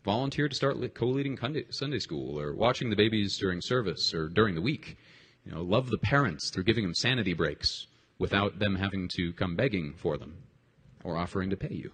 volunteer 0.04 0.50
to 0.50 0.54
start 0.54 0.76
co 0.94 1.06
leading 1.06 1.38
Sunday 1.70 1.98
school 1.98 2.38
or 2.38 2.54
watching 2.54 2.90
the 2.90 2.96
babies 2.96 3.38
during 3.38 3.62
service 3.62 4.12
or 4.12 4.28
during 4.28 4.54
the 4.54 4.60
week. 4.60 4.98
You 5.46 5.52
know, 5.52 5.62
love 5.62 5.88
the 5.88 5.96
parents 5.96 6.50
through 6.50 6.64
giving 6.64 6.84
them 6.84 6.92
sanity 6.92 7.32
breaks 7.32 7.86
without 8.18 8.58
them 8.58 8.74
having 8.74 9.08
to 9.16 9.32
come 9.32 9.56
begging 9.56 9.94
for 9.96 10.18
them 10.18 10.36
or 11.04 11.16
offering 11.16 11.48
to 11.48 11.56
pay 11.56 11.74
you. 11.74 11.90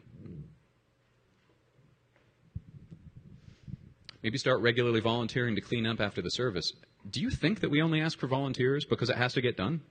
Maybe 4.24 4.38
start 4.38 4.60
regularly 4.60 4.98
volunteering 4.98 5.54
to 5.54 5.60
clean 5.60 5.86
up 5.86 6.00
after 6.00 6.20
the 6.20 6.30
service. 6.30 6.72
Do 7.08 7.20
you 7.20 7.30
think 7.30 7.60
that 7.60 7.70
we 7.70 7.80
only 7.80 8.00
ask 8.00 8.18
for 8.18 8.26
volunteers 8.26 8.84
because 8.84 9.08
it 9.08 9.16
has 9.16 9.34
to 9.34 9.40
get 9.40 9.56
done? 9.56 9.82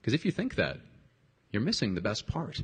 Because 0.00 0.14
if 0.14 0.24
you 0.24 0.30
think 0.30 0.54
that, 0.54 0.78
you're 1.54 1.62
missing 1.62 1.94
the 1.94 2.00
best 2.00 2.26
part. 2.26 2.62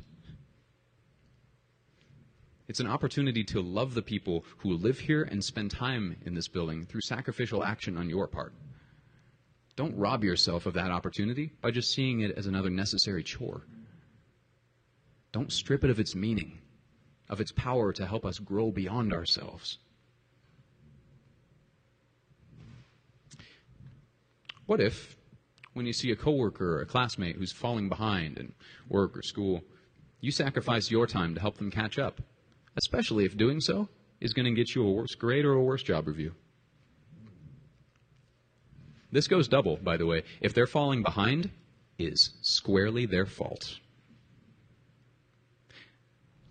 It's 2.67 2.79
an 2.79 2.87
opportunity 2.87 3.43
to 3.45 3.61
love 3.61 3.93
the 3.93 4.01
people 4.01 4.45
who 4.59 4.73
live 4.73 4.99
here 4.99 5.23
and 5.23 5.43
spend 5.43 5.71
time 5.71 6.17
in 6.25 6.35
this 6.35 6.47
building 6.47 6.85
through 6.85 7.01
sacrificial 7.01 7.63
action 7.63 7.97
on 7.97 8.09
your 8.09 8.27
part. 8.27 8.53
Don't 9.75 9.97
rob 9.97 10.23
yourself 10.23 10.65
of 10.65 10.75
that 10.75 10.91
opportunity 10.91 11.51
by 11.61 11.71
just 11.71 11.93
seeing 11.93 12.21
it 12.21 12.37
as 12.37 12.45
another 12.45 12.69
necessary 12.69 13.23
chore. 13.23 13.63
Don't 15.31 15.51
strip 15.51 15.83
it 15.83 15.89
of 15.89 15.99
its 15.99 16.13
meaning 16.13 16.59
of 17.31 17.39
its 17.39 17.53
power 17.53 17.93
to 17.93 18.05
help 18.05 18.25
us 18.25 18.37
grow 18.37 18.71
beyond 18.71 19.13
ourselves. 19.13 19.79
What 24.65 24.81
if, 24.81 25.15
when 25.73 25.85
you 25.85 25.93
see 25.93 26.11
a 26.11 26.15
coworker 26.15 26.77
or 26.77 26.81
a 26.81 26.85
classmate 26.85 27.35
who's 27.35 27.51
falling 27.51 27.89
behind 27.89 28.37
in 28.37 28.53
work 28.89 29.17
or 29.17 29.21
school, 29.21 29.63
you 30.19 30.31
sacrifice 30.31 30.91
your 30.91 31.07
time 31.07 31.33
to 31.35 31.41
help 31.41 31.57
them 31.57 31.71
catch 31.71 31.97
up, 31.97 32.21
especially 32.75 33.25
if 33.25 33.37
doing 33.37 33.59
so 33.59 33.87
is 34.19 34.33
going 34.33 34.45
to 34.45 34.51
get 34.51 34.75
you 34.75 34.85
a 34.85 34.91
worse 34.91 35.15
grade 35.15 35.45
or 35.45 35.53
a 35.53 35.63
worse 35.63 35.83
job 35.83 36.07
review? 36.07 36.33
This 39.11 39.27
goes 39.27 39.47
double, 39.47 39.77
by 39.77 39.97
the 39.97 40.05
way. 40.05 40.23
If 40.39 40.53
they're 40.53 40.67
falling 40.67 41.03
behind, 41.03 41.49
is 41.97 42.31
squarely 42.41 43.05
their 43.05 43.25
fault. 43.25 43.79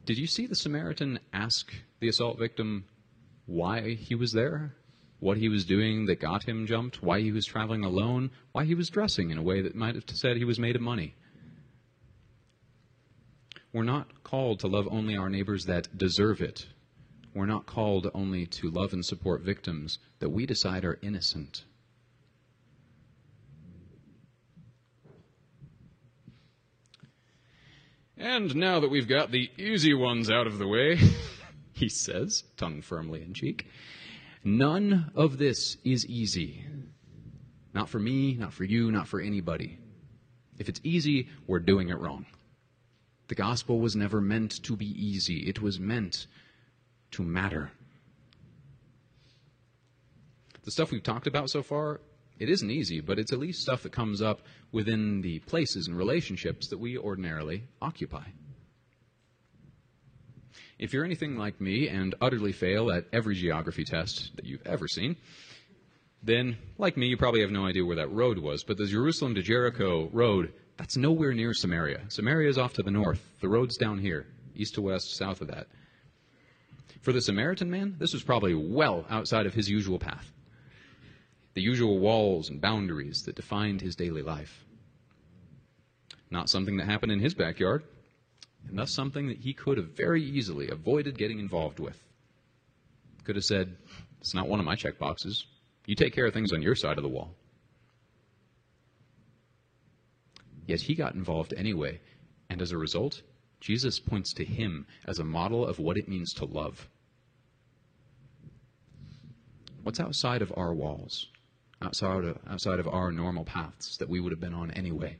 Did 0.05 0.19
you 0.19 0.27
see 0.27 0.47
the 0.47 0.55
Samaritan 0.55 1.21
ask 1.33 1.73
the 2.01 2.09
assault 2.09 2.39
victim 2.39 2.85
why 3.47 3.95
he 3.95 4.15
was 4.15 4.33
there? 4.33 4.75
What 5.21 5.37
he 5.37 5.51
was 5.51 5.67
doing 5.67 6.07
that 6.07 6.19
got 6.19 6.45
him 6.45 6.67
jumped? 6.67 7.03
Why 7.03 7.21
he 7.21 7.31
was 7.31 7.45
traveling 7.45 7.85
alone? 7.85 8.31
Why 8.53 8.65
he 8.65 8.75
was 8.75 8.89
dressing 8.89 9.31
in 9.31 9.39
a 9.39 9.43
way 9.43 9.61
that 9.61 9.75
might 9.75 9.95
have 9.95 10.05
said 10.09 10.37
he 10.37 10.45
was 10.45 10.59
made 10.59 10.77
of 10.77 10.83
money? 10.83 11.15
We're 13.73 13.85
not 13.85 14.25
called 14.25 14.61
to 14.61 14.67
love 14.67 14.89
only 14.91 15.17
our 15.17 15.29
neighbors 15.29 15.67
that 15.67 15.97
deserve 15.97 16.41
it. 16.41 16.67
We're 17.35 17.47
not 17.47 17.67
called 17.67 18.11
only 18.15 18.47
to 18.47 18.71
love 18.71 18.93
and 18.93 19.05
support 19.05 19.43
victims 19.43 19.99
that 20.19 20.31
we 20.31 20.47
decide 20.47 20.85
are 20.85 20.99
innocent. 21.03 21.65
And 28.17 28.57
now 28.57 28.81
that 28.81 28.91
we've 28.91 29.09
got 29.09 29.31
the 29.31 29.51
easy 29.57 29.95
ones 29.95 30.31
out 30.31 30.47
of 30.47 30.59
the 30.59 30.67
way, 30.67 30.99
he 31.73 31.89
says, 31.89 32.45
tongue 32.57 32.83
firmly 32.83 33.23
in 33.23 33.35
cheek, 33.35 33.67
none 34.45 35.11
of 35.15 35.39
this 35.39 35.77
is 35.85 36.07
easy. 36.07 36.65
Not 37.73 37.89
for 37.89 37.99
me, 37.99 38.35
not 38.35 38.53
for 38.53 38.65
you, 38.65 38.91
not 38.91 39.09
for 39.09 39.21
anybody. 39.21 39.79
If 40.59 40.69
it's 40.69 40.81
easy, 40.83 41.29
we're 41.47 41.61
doing 41.61 41.89
it 41.89 41.99
wrong. 41.99 42.27
The 43.29 43.35
gospel 43.35 43.79
was 43.79 43.95
never 43.95 44.21
meant 44.21 44.63
to 44.65 44.77
be 44.77 44.87
easy, 44.87 45.49
it 45.49 45.63
was 45.63 45.79
meant 45.79 46.27
to 47.13 47.23
matter. 47.23 47.71
The 50.65 50.71
stuff 50.71 50.91
we've 50.91 51.03
talked 51.03 51.27
about 51.27 51.49
so 51.49 51.63
far 51.63 52.01
it 52.41 52.49
isn't 52.49 52.71
easy, 52.71 53.01
but 53.01 53.19
it's 53.19 53.35
at 53.35 53.39
least 53.39 53.61
stuff 53.61 53.83
that 53.83 53.93
comes 53.93 54.23
up 54.23 54.41
within 54.73 55.21
the 55.21 55.41
places 55.41 55.87
and 55.87 55.97
relationships 55.97 56.69
that 56.69 56.79
we 56.79 56.97
ordinarily 56.97 57.65
occupy. 57.83 58.25
If 60.81 60.95
you're 60.95 61.05
anything 61.05 61.37
like 61.37 61.61
me 61.61 61.89
and 61.89 62.15
utterly 62.23 62.53
fail 62.53 62.91
at 62.91 63.05
every 63.13 63.35
geography 63.35 63.85
test 63.85 64.35
that 64.37 64.47
you've 64.47 64.67
ever 64.67 64.89
seen, 64.89 65.17
then, 66.23 66.57
like 66.79 66.97
me, 66.97 67.09
you 67.09 67.19
probably 67.19 67.43
have 67.43 67.51
no 67.51 67.67
idea 67.67 67.85
where 67.85 67.97
that 67.97 68.11
road 68.11 68.39
was. 68.39 68.65
But 68.65 68.79
the 68.79 68.87
Jerusalem 68.87 69.35
to 69.35 69.43
Jericho 69.43 70.09
road, 70.11 70.55
that's 70.79 70.97
nowhere 70.97 71.35
near 71.35 71.53
Samaria. 71.53 72.07
Samaria 72.09 72.49
is 72.49 72.57
off 72.57 72.73
to 72.75 72.83
the 72.83 72.91
north. 72.91 73.23
The 73.43 73.49
road's 73.51 73.77
down 73.77 73.99
here, 73.99 74.27
east 74.55 74.77
to 74.77 74.81
west, 74.81 75.17
south 75.19 75.43
of 75.43 75.49
that. 75.49 75.67
For 77.03 77.13
the 77.13 77.21
Samaritan 77.21 77.71
man, 77.71 77.97
this 77.99 78.15
was 78.15 78.23
probably 78.23 78.55
well 78.55 79.05
outside 79.11 79.45
of 79.45 79.53
his 79.53 79.69
usual 79.69 79.99
path 79.99 80.33
the 81.53 81.61
usual 81.61 81.99
walls 81.99 82.49
and 82.49 82.61
boundaries 82.61 83.25
that 83.25 83.35
defined 83.35 83.81
his 83.81 83.97
daily 83.97 84.23
life. 84.23 84.65
Not 86.31 86.49
something 86.49 86.77
that 86.77 86.87
happened 86.87 87.11
in 87.11 87.19
his 87.19 87.35
backyard, 87.35 87.83
and 88.69 88.79
thus 88.79 88.93
something 88.93 89.29
that 89.29 89.39
he 89.39 89.53
could 89.53 89.79
have 89.79 89.97
very 89.97 90.23
easily 90.23 90.69
avoided 90.69 91.19
getting 91.19 91.39
involved 91.39 91.81
with. 91.81 91.99
Could 93.25 93.37
have 93.37 93.45
said, 93.45 93.77
It's 94.21 94.35
not 94.35 94.49
one 94.49 94.61
of 94.61 94.67
my 94.67 94.77
check 94.77 94.99
boxes. 94.99 95.47
You 95.87 95.95
take 95.95 96.15
care 96.15 96.27
of 96.27 96.35
things 96.35 96.53
on 96.53 96.63
your 96.63 96.75
side 96.75 96.99
of 96.99 97.03
the 97.03 97.09
wall. 97.09 97.35
Yet 100.67 100.83
he 100.83 100.95
got 100.95 101.15
involved 101.15 101.53
anyway, 101.57 102.01
and 102.49 102.63
as 102.63 102.71
a 102.71 102.79
result, 102.79 103.23
Jesus 103.61 103.99
points 103.99 104.33
to 104.35 104.45
him 104.45 104.87
as 105.07 105.19
a 105.19 105.25
model 105.25 105.67
of 105.67 105.79
what 105.79 105.97
it 105.97 106.09
means 106.09 106.33
to 106.35 106.45
love. 106.45 106.89
What's 109.83 110.01
outside 110.01 110.43
of 110.43 110.53
our 110.57 110.73
walls, 110.75 111.27
outside 111.83 112.25
of, 112.25 112.39
outside 112.49 112.79
of 112.79 112.87
our 112.87 113.11
normal 113.11 113.45
paths 113.45 113.97
that 113.97 114.09
we 114.09 114.21
would 114.21 114.33
have 114.33 114.41
been 114.41 114.55
on 114.55 114.71
anyway? 114.73 115.17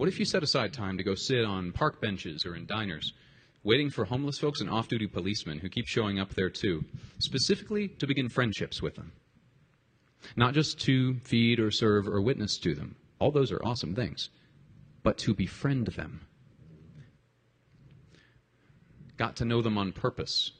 What 0.00 0.08
if 0.08 0.18
you 0.18 0.24
set 0.24 0.42
aside 0.42 0.72
time 0.72 0.96
to 0.96 1.04
go 1.04 1.14
sit 1.14 1.44
on 1.44 1.72
park 1.72 2.00
benches 2.00 2.46
or 2.46 2.56
in 2.56 2.64
diners, 2.64 3.12
waiting 3.62 3.90
for 3.90 4.06
homeless 4.06 4.38
folks 4.38 4.62
and 4.62 4.70
off 4.70 4.88
duty 4.88 5.06
policemen 5.06 5.58
who 5.58 5.68
keep 5.68 5.86
showing 5.86 6.18
up 6.18 6.32
there 6.32 6.48
too, 6.48 6.86
specifically 7.18 7.88
to 7.88 8.06
begin 8.06 8.30
friendships 8.30 8.80
with 8.80 8.94
them? 8.94 9.12
Not 10.36 10.54
just 10.54 10.80
to 10.86 11.16
feed 11.16 11.60
or 11.60 11.70
serve 11.70 12.08
or 12.08 12.22
witness 12.22 12.56
to 12.60 12.74
them. 12.74 12.96
All 13.18 13.30
those 13.30 13.52
are 13.52 13.62
awesome 13.62 13.94
things. 13.94 14.30
But 15.02 15.18
to 15.18 15.34
befriend 15.34 15.88
them. 15.88 16.26
Got 19.18 19.36
to 19.36 19.44
know 19.44 19.60
them 19.60 19.76
on 19.76 19.92
purpose, 19.92 20.52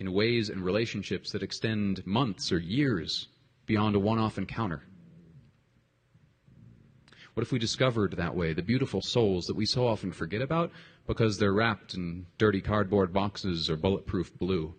in 0.00 0.12
ways 0.12 0.50
and 0.50 0.60
relationships 0.60 1.30
that 1.30 1.44
extend 1.44 2.04
months 2.04 2.50
or 2.50 2.58
years 2.58 3.28
beyond 3.64 3.94
a 3.94 4.00
one 4.00 4.18
off 4.18 4.38
encounter. 4.38 4.82
What 7.36 7.42
if 7.42 7.52
we 7.52 7.58
discovered 7.58 8.16
that 8.16 8.34
way 8.34 8.54
the 8.54 8.62
beautiful 8.62 9.02
souls 9.02 9.44
that 9.44 9.56
we 9.56 9.66
so 9.66 9.86
often 9.86 10.10
forget 10.10 10.40
about 10.40 10.72
because 11.06 11.36
they're 11.36 11.52
wrapped 11.52 11.92
in 11.92 12.24
dirty 12.38 12.62
cardboard 12.62 13.12
boxes 13.12 13.68
or 13.68 13.76
bulletproof 13.76 14.32
blue? 14.38 14.74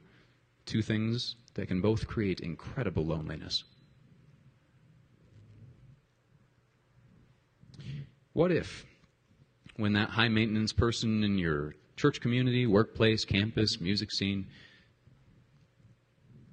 Two 0.66 0.82
things 0.82 1.36
that 1.54 1.68
can 1.68 1.82
both 1.82 2.08
create 2.08 2.40
incredible 2.40 3.06
loneliness. 3.06 3.64
What 8.34 8.52
if, 8.52 8.88
when 9.76 9.94
that 9.94 10.10
high 10.10 10.30
maintenance 10.30 10.74
person 10.74 11.24
in 11.24 11.38
your 11.38 11.76
church 11.96 12.20
community, 12.20 12.66
workplace, 12.66 13.24
campus, 13.24 13.80
music 13.80 14.12
scene 14.12 14.48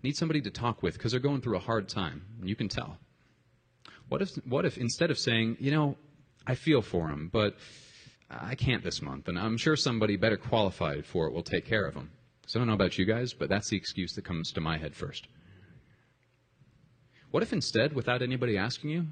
needs 0.03 0.19
somebody 0.19 0.43
to 0.43 0.51
talk 0.51 0.83
with 0.83 0.99
because 0.99 1.13
they're 1.13 1.21
going 1.21 1.41
through 1.41 1.57
a 1.57 1.61
hard 1.61 1.89
time, 1.89 2.27
and 2.41 2.47
you 2.47 2.57
can 2.57 2.69
tell? 2.69 2.99
What 4.15 4.23
if, 4.23 4.37
what 4.45 4.65
if 4.65 4.79
instead 4.79 5.11
of 5.11 5.19
saying, 5.19 5.57
you 5.59 5.73
know, 5.73 5.97
I 6.47 6.55
feel 6.55 6.83
for 6.83 7.09
him, 7.09 7.31
but 7.33 7.57
I 8.31 8.55
can't 8.55 8.85
this 8.85 9.03
month, 9.03 9.27
and 9.27 9.37
I'm 9.37 9.57
sure 9.57 9.75
somebody 9.75 10.17
better 10.17 10.37
qualified 10.37 11.05
for 11.05 11.27
it 11.27 11.33
will 11.33 11.43
take 11.43 11.67
care 11.67 11.85
of 11.85 11.97
him. 11.97 12.13
So 12.47 12.57
I 12.57 12.59
don't 12.61 12.69
know 12.69 12.75
about 12.75 12.97
you 12.97 13.07
guys, 13.07 13.33
but 13.33 13.49
that's 13.49 13.71
the 13.71 13.77
excuse 13.77 14.13
that 14.13 14.25
comes 14.25 14.53
to 14.53 14.61
my 14.61 14.79
head 14.79 14.95
first. 14.95 15.27
What 17.33 17.43
if 17.43 17.53
instead, 17.53 17.93
without 17.93 18.23
anybody 18.23 18.57
asking 18.57 18.91
you, 18.91 19.07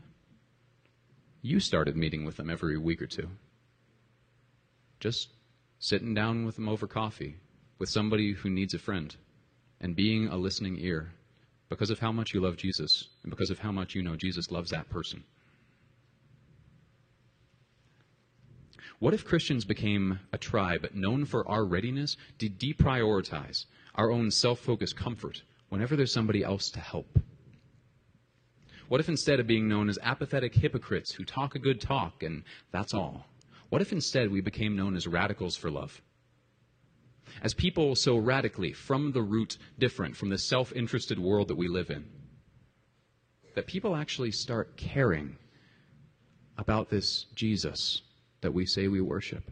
you 1.41 1.59
started 1.59 1.97
meeting 1.97 2.25
with 2.25 2.37
them 2.37 2.49
every 2.49 2.79
week 2.79 3.03
or 3.03 3.09
two? 3.09 3.29
Just 5.01 5.31
sitting 5.81 6.15
down 6.15 6.47
with 6.47 6.55
them 6.55 6.69
over 6.69 6.87
coffee, 6.87 7.39
with 7.81 7.89
somebody 7.89 8.35
who 8.35 8.51
needs 8.51 8.73
a 8.73 8.79
friend, 8.79 9.17
and 9.81 9.97
being 9.97 10.29
a 10.29 10.37
listening 10.37 10.79
ear 10.79 11.11
because 11.73 11.91
of 11.91 11.99
how 11.99 12.13
much 12.13 12.35
you 12.35 12.41
love 12.41 12.57
Jesus 12.57 13.09
and 13.23 13.31
because 13.31 13.51
of 13.51 13.59
how 13.59 13.73
much 13.73 13.95
you 13.95 14.03
know 14.03 14.15
Jesus 14.15 14.51
loves 14.51 14.71
that 14.71 14.89
person. 14.91 15.25
What 18.99 19.15
if 19.15 19.25
Christians 19.25 19.65
became 19.65 20.21
a 20.33 20.39
tribe 20.39 20.89
known 20.93 21.25
for 21.25 21.49
our 21.49 21.65
readiness 21.65 22.17
to 22.39 22.49
deprioritize 22.49 23.65
our 23.95 24.11
own 24.11 24.31
self 24.31 24.61
focused 24.61 24.97
comfort 24.97 25.43
whenever 25.71 25.97
there's 25.97 26.13
somebody 26.13 26.45
else 26.45 26.71
to 26.71 26.81
help? 26.81 27.19
What 28.89 29.01
if 29.01 29.09
instead 29.09 29.41
of 29.41 29.47
being 29.47 29.67
known 29.67 29.89
as 29.89 29.99
apathetic 30.03 30.55
hypocrites 30.55 31.13
who 31.13 31.25
talk 31.25 31.55
a 31.55 31.59
good 31.59 31.81
talk 31.81 32.23
and 32.23 32.45
that's 32.71 32.93
all, 32.93 33.27
what 33.71 33.81
if 33.81 33.91
instead 33.91 34.31
we 34.31 34.43
became 34.43 34.77
known 34.77 34.95
as 34.95 35.07
radicals 35.07 35.57
for 35.57 35.71
love? 35.71 36.03
As 37.43 37.55
people 37.55 37.95
so 37.95 38.17
radically 38.17 38.73
from 38.73 39.13
the 39.13 39.23
root 39.23 39.57
different 39.79 40.17
from 40.17 40.29
the 40.29 40.39
self 40.39 40.73
interested 40.73 41.19
world 41.19 41.49
that 41.49 41.57
we 41.57 41.69
live 41.69 41.91
in, 41.91 42.05
that 43.55 43.67
people 43.67 43.97
actually 43.97 44.31
start 44.31 44.77
caring 44.77 45.37
about 46.59 46.91
this 46.91 47.27
Jesus 47.35 48.03
that 48.41 48.53
we 48.53 48.67
say 48.67 48.89
we 48.89 49.01
worship. 49.01 49.51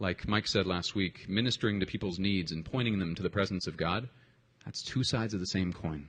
Like 0.00 0.28
Mike 0.28 0.46
said 0.46 0.66
last 0.66 0.94
week, 0.94 1.28
ministering 1.28 1.80
to 1.80 1.86
people's 1.86 2.18
needs 2.18 2.52
and 2.52 2.64
pointing 2.64 2.98
them 2.98 3.14
to 3.16 3.22
the 3.22 3.30
presence 3.30 3.66
of 3.66 3.76
God, 3.76 4.08
that's 4.64 4.82
two 4.82 5.02
sides 5.02 5.34
of 5.34 5.40
the 5.40 5.46
same 5.46 5.72
coin. 5.72 6.08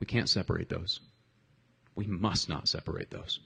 We 0.00 0.06
can't 0.06 0.28
separate 0.28 0.68
those. 0.68 0.98
We 1.94 2.06
must 2.06 2.48
not 2.48 2.66
separate 2.66 3.10
those. 3.10 3.38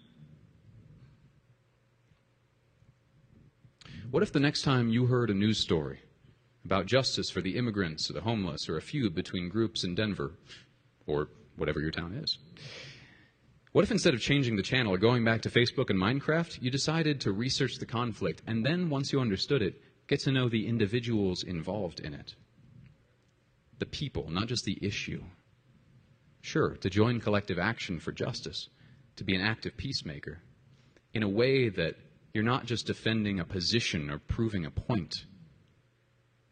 What 4.10 4.22
if 4.22 4.32
the 4.32 4.40
next 4.40 4.62
time 4.62 4.88
you 4.88 5.06
heard 5.06 5.30
a 5.30 5.34
news 5.34 5.58
story 5.58 5.98
about 6.64 6.86
justice 6.86 7.28
for 7.28 7.40
the 7.40 7.56
immigrants 7.56 8.08
or 8.08 8.12
the 8.12 8.20
homeless 8.20 8.68
or 8.68 8.76
a 8.76 8.82
feud 8.82 9.16
between 9.16 9.48
groups 9.48 9.82
in 9.82 9.96
Denver 9.96 10.32
or 11.06 11.28
whatever 11.56 11.80
your 11.80 11.90
town 11.90 12.12
is? 12.12 12.38
What 13.72 13.82
if 13.82 13.90
instead 13.90 14.14
of 14.14 14.20
changing 14.20 14.54
the 14.54 14.62
channel 14.62 14.94
or 14.94 14.98
going 14.98 15.24
back 15.24 15.42
to 15.42 15.50
Facebook 15.50 15.90
and 15.90 16.00
Minecraft, 16.00 16.62
you 16.62 16.70
decided 16.70 17.20
to 17.22 17.32
research 17.32 17.78
the 17.78 17.86
conflict 17.86 18.42
and 18.46 18.64
then, 18.64 18.90
once 18.90 19.12
you 19.12 19.20
understood 19.20 19.60
it, 19.60 19.82
get 20.06 20.20
to 20.20 20.32
know 20.32 20.48
the 20.48 20.68
individuals 20.68 21.42
involved 21.42 21.98
in 21.98 22.14
it? 22.14 22.36
The 23.80 23.86
people, 23.86 24.30
not 24.30 24.46
just 24.46 24.64
the 24.64 24.78
issue. 24.80 25.22
Sure, 26.42 26.76
to 26.76 26.88
join 26.88 27.20
collective 27.20 27.58
action 27.58 27.98
for 27.98 28.12
justice, 28.12 28.68
to 29.16 29.24
be 29.24 29.34
an 29.34 29.42
active 29.42 29.76
peacemaker, 29.76 30.42
in 31.12 31.24
a 31.24 31.28
way 31.28 31.70
that 31.70 31.96
you're 32.36 32.44
not 32.44 32.66
just 32.66 32.86
defending 32.86 33.40
a 33.40 33.46
position 33.46 34.10
or 34.10 34.18
proving 34.18 34.66
a 34.66 34.70
point, 34.70 35.24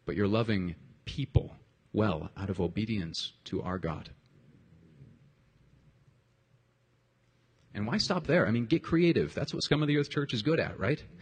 but 0.03 0.15
you're 0.15 0.27
loving 0.27 0.73
people 1.05 1.55
well 1.93 2.31
out 2.35 2.49
of 2.49 2.59
obedience 2.59 3.33
to 3.43 3.61
our 3.61 3.77
God. 3.77 4.09
And 7.75 7.85
why 7.85 7.99
stop 7.99 8.25
there? 8.25 8.47
I 8.47 8.51
mean, 8.51 8.65
get 8.65 8.81
creative. 8.81 9.35
That's 9.35 9.53
what 9.53 9.61
Scum 9.61 9.83
of 9.83 9.87
the 9.87 9.97
Earth 9.99 10.09
Church 10.09 10.33
is 10.33 10.41
good 10.41 10.59
at, 10.59 10.79
right? 10.79 11.01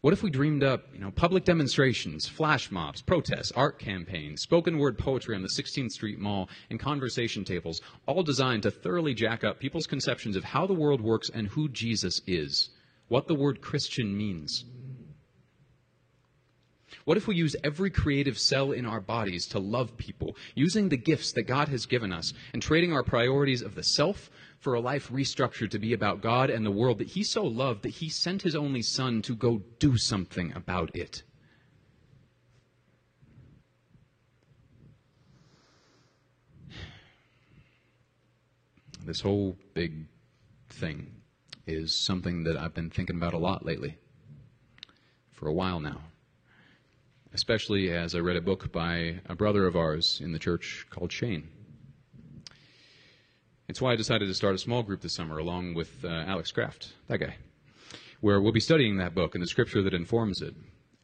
What 0.00 0.12
if 0.12 0.22
we 0.22 0.30
dreamed 0.30 0.62
up, 0.62 0.84
you 0.94 1.00
know, 1.00 1.10
public 1.10 1.44
demonstrations, 1.44 2.28
flash 2.28 2.70
mobs, 2.70 3.02
protests, 3.02 3.50
art 3.50 3.80
campaigns, 3.80 4.42
spoken 4.42 4.78
word 4.78 4.96
poetry 4.96 5.34
on 5.34 5.42
the 5.42 5.48
16th 5.48 5.90
Street 5.90 6.20
Mall, 6.20 6.48
and 6.70 6.78
conversation 6.78 7.44
tables, 7.44 7.80
all 8.06 8.22
designed 8.22 8.62
to 8.62 8.70
thoroughly 8.70 9.12
jack 9.12 9.42
up 9.42 9.58
people's 9.58 9.88
conceptions 9.88 10.36
of 10.36 10.44
how 10.44 10.68
the 10.68 10.72
world 10.72 11.00
works 11.00 11.30
and 11.34 11.48
who 11.48 11.68
Jesus 11.68 12.22
is? 12.28 12.70
What 13.08 13.26
the 13.26 13.34
word 13.34 13.60
Christian 13.60 14.16
means. 14.16 14.64
What 17.04 17.16
if 17.16 17.26
we 17.26 17.36
use 17.36 17.56
every 17.64 17.90
creative 17.90 18.38
cell 18.38 18.72
in 18.72 18.84
our 18.84 19.00
bodies 19.00 19.46
to 19.48 19.58
love 19.58 19.96
people, 19.96 20.36
using 20.54 20.88
the 20.88 20.96
gifts 20.96 21.32
that 21.32 21.44
God 21.44 21.68
has 21.68 21.86
given 21.86 22.12
us, 22.12 22.32
and 22.52 22.62
trading 22.62 22.92
our 22.92 23.02
priorities 23.02 23.62
of 23.62 23.74
the 23.74 23.82
self 23.82 24.30
for 24.58 24.74
a 24.74 24.80
life 24.80 25.10
restructured 25.10 25.70
to 25.70 25.78
be 25.78 25.92
about 25.92 26.20
God 26.20 26.50
and 26.50 26.66
the 26.66 26.70
world 26.70 26.98
that 26.98 27.08
He 27.08 27.24
so 27.24 27.44
loved 27.44 27.82
that 27.82 27.90
He 27.90 28.10
sent 28.10 28.42
His 28.42 28.54
only 28.54 28.82
Son 28.82 29.22
to 29.22 29.34
go 29.34 29.62
do 29.78 29.96
something 29.96 30.52
about 30.54 30.94
it? 30.94 31.22
This 39.04 39.20
whole 39.22 39.56
big 39.72 40.04
thing 40.68 41.17
is 41.68 41.94
something 41.94 42.44
that 42.44 42.56
I've 42.56 42.74
been 42.74 42.88
thinking 42.88 43.16
about 43.16 43.34
a 43.34 43.38
lot 43.38 43.64
lately, 43.64 43.98
for 45.30 45.46
a 45.46 45.52
while 45.52 45.80
now. 45.80 46.00
Especially 47.34 47.92
as 47.92 48.14
I 48.14 48.20
read 48.20 48.36
a 48.36 48.40
book 48.40 48.72
by 48.72 49.20
a 49.26 49.34
brother 49.34 49.66
of 49.66 49.76
ours 49.76 50.20
in 50.24 50.32
the 50.32 50.38
church 50.38 50.86
called 50.88 51.12
Shane. 51.12 51.50
It's 53.68 53.82
why 53.82 53.92
I 53.92 53.96
decided 53.96 54.28
to 54.28 54.34
start 54.34 54.54
a 54.54 54.58
small 54.58 54.82
group 54.82 55.02
this 55.02 55.14
summer 55.14 55.36
along 55.36 55.74
with 55.74 56.02
uh, 56.02 56.08
Alex 56.08 56.50
Kraft, 56.50 56.94
that 57.06 57.18
guy, 57.18 57.36
where 58.20 58.40
we'll 58.40 58.52
be 58.52 58.60
studying 58.60 58.96
that 58.96 59.14
book 59.14 59.34
and 59.34 59.42
the 59.42 59.46
scripture 59.46 59.82
that 59.82 59.92
informs 59.92 60.40
it, 60.40 60.54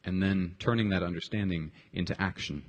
and 0.03 0.21
then 0.21 0.55
turning 0.57 0.89
that 0.89 1.03
understanding 1.03 1.71
into 1.93 2.19
action. 2.19 2.63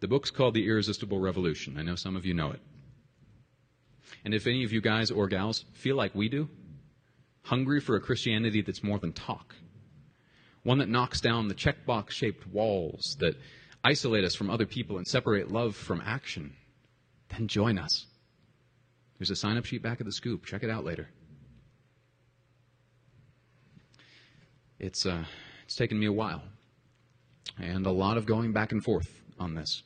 The 0.00 0.08
book's 0.08 0.30
called 0.30 0.52
The 0.52 0.68
Irresistible 0.68 1.20
Revolution. 1.20 1.78
I 1.78 1.82
know 1.82 1.94
some 1.94 2.16
of 2.16 2.26
you 2.26 2.34
know 2.34 2.50
it. 2.50 2.60
And 4.26 4.34
if 4.34 4.48
any 4.48 4.64
of 4.64 4.72
you 4.72 4.80
guys 4.80 5.12
or 5.12 5.28
gals 5.28 5.64
feel 5.72 5.94
like 5.94 6.12
we 6.12 6.28
do, 6.28 6.48
hungry 7.42 7.78
for 7.78 7.94
a 7.94 8.00
Christianity 8.00 8.60
that's 8.60 8.82
more 8.82 8.98
than 8.98 9.12
talk, 9.12 9.54
one 10.64 10.78
that 10.78 10.88
knocks 10.88 11.20
down 11.20 11.46
the 11.46 11.54
checkbox 11.54 12.10
shaped 12.10 12.44
walls 12.48 13.16
that 13.20 13.36
isolate 13.84 14.24
us 14.24 14.34
from 14.34 14.50
other 14.50 14.66
people 14.66 14.98
and 14.98 15.06
separate 15.06 15.52
love 15.52 15.76
from 15.76 16.02
action, 16.04 16.54
then 17.28 17.46
join 17.46 17.78
us. 17.78 18.06
There's 19.16 19.30
a 19.30 19.36
sign 19.36 19.58
up 19.58 19.64
sheet 19.64 19.84
back 19.84 20.00
at 20.00 20.06
the 20.06 20.12
scoop. 20.12 20.44
Check 20.44 20.64
it 20.64 20.70
out 20.70 20.84
later. 20.84 21.08
it's, 24.80 25.06
uh, 25.06 25.24
it's 25.64 25.76
taken 25.76 26.00
me 26.00 26.06
a 26.06 26.12
while 26.12 26.42
and 27.58 27.86
a 27.86 27.92
lot 27.92 28.16
of 28.16 28.26
going 28.26 28.52
back 28.52 28.72
and 28.72 28.82
forth 28.82 29.22
on 29.38 29.54
this 29.54 29.84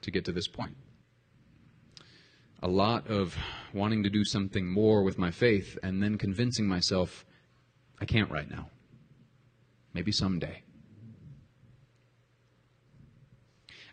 to 0.00 0.10
get 0.10 0.24
to 0.24 0.32
this 0.32 0.48
point. 0.48 0.74
A 2.60 2.68
lot 2.68 3.06
of 3.06 3.36
wanting 3.72 4.02
to 4.02 4.10
do 4.10 4.24
something 4.24 4.66
more 4.66 5.02
with 5.02 5.18
my 5.18 5.30
faith 5.30 5.78
and 5.82 6.02
then 6.02 6.18
convincing 6.18 6.66
myself 6.66 7.24
I 8.00 8.04
can't 8.04 8.30
right 8.30 8.50
now. 8.50 8.70
Maybe 9.94 10.12
someday. 10.12 10.62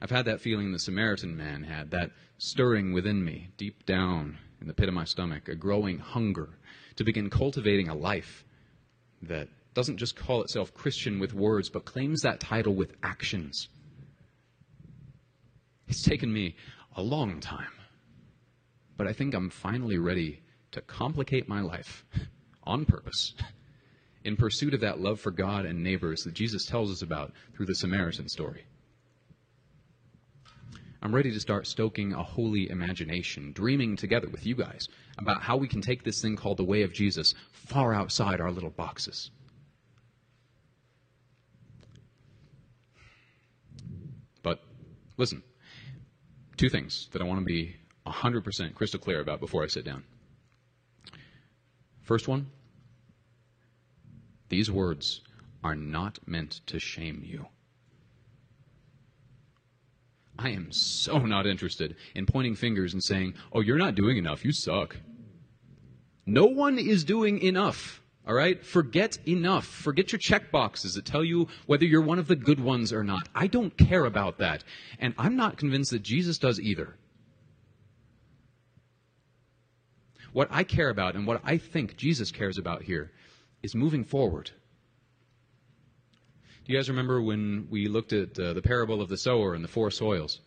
I've 0.01 0.11
had 0.11 0.25
that 0.25 0.41
feeling 0.41 0.71
the 0.71 0.79
Samaritan 0.79 1.35
man 1.35 1.63
had, 1.63 1.91
that 1.91 2.11
stirring 2.37 2.93
within 2.93 3.23
me, 3.23 3.49
deep 3.57 3.85
down 3.85 4.37
in 4.61 4.67
the 4.67 4.73
pit 4.73 4.87
of 4.87 4.93
my 4.93 5.05
stomach, 5.05 5.47
a 5.47 5.55
growing 5.55 5.99
hunger 5.99 6.49
to 6.97 7.03
begin 7.03 7.29
cultivating 7.29 7.89
a 7.89 7.95
life 7.95 8.43
that 9.21 9.47
doesn't 9.73 9.97
just 9.97 10.15
call 10.15 10.41
itself 10.41 10.73
Christian 10.73 11.19
with 11.19 11.33
words, 11.33 11.69
but 11.69 11.85
claims 11.85 12.21
that 12.21 12.39
title 12.39 12.75
with 12.75 12.93
actions. 13.03 13.67
It's 15.87 16.03
taken 16.03 16.31
me 16.31 16.55
a 16.95 17.01
long 17.01 17.39
time, 17.39 17.71
but 18.97 19.07
I 19.07 19.13
think 19.13 19.33
I'm 19.33 19.49
finally 19.49 19.97
ready 19.97 20.41
to 20.71 20.81
complicate 20.81 21.47
my 21.47 21.61
life 21.61 22.05
on 22.63 22.85
purpose 22.85 23.33
in 24.23 24.35
pursuit 24.35 24.73
of 24.73 24.81
that 24.81 24.99
love 24.99 25.19
for 25.19 25.31
God 25.31 25.65
and 25.65 25.83
neighbors 25.83 26.23
that 26.23 26.33
Jesus 26.33 26.65
tells 26.65 26.91
us 26.91 27.01
about 27.01 27.31
through 27.55 27.67
the 27.67 27.75
Samaritan 27.75 28.27
story. 28.27 28.65
I'm 31.05 31.13
ready 31.13 31.31
to 31.31 31.39
start 31.39 31.67
stoking 31.67 32.13
a 32.13 32.23
holy 32.23 32.67
imagination, 32.67 33.51
dreaming 33.51 33.95
together 33.95 34.27
with 34.27 34.43
you 34.43 34.55
guys 34.55 34.87
about 35.19 35.43
how 35.43 35.55
we 35.55 35.67
can 35.67 35.79
take 35.79 36.03
this 36.03 36.19
thing 36.19 36.35
called 36.35 36.57
the 36.57 36.63
way 36.63 36.81
of 36.81 36.93
Jesus 36.93 37.35
far 37.51 37.93
outside 37.93 38.41
our 38.41 38.49
little 38.49 38.71
boxes. 38.71 39.29
But 44.41 44.63
listen, 45.17 45.43
two 46.57 46.69
things 46.69 47.07
that 47.11 47.21
I 47.21 47.25
want 47.25 47.39
to 47.39 47.45
be 47.45 47.75
100% 48.05 48.75
crystal 48.75 48.99
clear 48.99 49.21
about 49.21 49.39
before 49.39 49.63
I 49.63 49.67
sit 49.67 49.85
down. 49.85 50.03
First 52.01 52.27
one, 52.27 52.47
these 54.49 54.69
words 54.69 55.21
are 55.63 55.75
not 55.75 56.19
meant 56.27 56.61
to 56.67 56.79
shame 56.79 57.23
you. 57.25 57.47
I 60.37 60.49
am 60.49 60.71
so 60.71 61.19
not 61.19 61.47
interested 61.47 61.95
in 62.13 62.25
pointing 62.25 62.55
fingers 62.55 62.93
and 62.93 63.03
saying, 63.03 63.33
oh, 63.53 63.61
you're 63.61 63.77
not 63.77 63.95
doing 63.95 64.17
enough. 64.17 64.45
You 64.45 64.51
suck. 64.51 64.97
No 66.25 66.45
one 66.45 66.77
is 66.77 67.03
doing 67.03 67.39
enough. 67.41 68.01
All 68.27 68.33
right? 68.33 68.63
Forget 68.63 69.17
enough. 69.27 69.65
Forget 69.65 70.11
your 70.11 70.19
check 70.19 70.51
boxes 70.51 70.93
that 70.95 71.05
tell 71.05 71.23
you 71.23 71.47
whether 71.67 71.85
you're 71.85 72.01
one 72.01 72.19
of 72.19 72.27
the 72.27 72.35
good 72.35 72.59
ones 72.59 72.91
or 72.91 73.03
not. 73.03 73.29
I 73.33 73.47
don't 73.47 73.77
care 73.77 74.05
about 74.05 74.39
that. 74.39 74.63
And 74.99 75.13
I'm 75.17 75.35
not 75.35 75.57
convinced 75.57 75.91
that 75.91 76.03
Jesus 76.03 76.37
does 76.37 76.59
either. 76.59 76.95
What 80.35 80.49
I 80.51 80.65
care 80.65 80.89
about 80.89 81.15
and 81.15 81.25
what 81.25 81.39
I 81.45 81.57
think 81.57 81.95
Jesus 81.95 82.29
cares 82.29 82.57
about 82.57 82.81
here 82.81 83.09
is 83.63 83.73
moving 83.73 84.03
forward. 84.03 84.51
Do 86.65 86.73
you 86.73 86.77
guys 86.77 86.89
remember 86.89 87.21
when 87.21 87.69
we 87.69 87.87
looked 87.87 88.11
at 88.11 88.37
uh, 88.37 88.51
the 88.51 88.61
parable 88.61 89.01
of 89.01 89.07
the 89.07 89.17
sower 89.17 89.53
and 89.53 89.63
the 89.63 89.69
four 89.69 89.91
soils? 89.91 90.41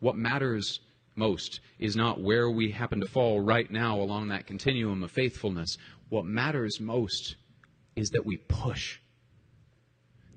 What 0.00 0.16
matters 0.16 0.80
most 1.14 1.60
is 1.78 1.94
not 1.94 2.20
where 2.20 2.50
we 2.50 2.72
happen 2.72 2.98
to 2.98 3.06
fall 3.06 3.40
right 3.40 3.70
now 3.70 4.00
along 4.00 4.30
that 4.30 4.48
continuum 4.48 5.04
of 5.04 5.12
faithfulness. 5.12 5.78
What 6.08 6.24
matters 6.24 6.80
most 6.80 7.36
is 7.94 8.10
that 8.10 8.26
we 8.26 8.36
push, 8.36 8.98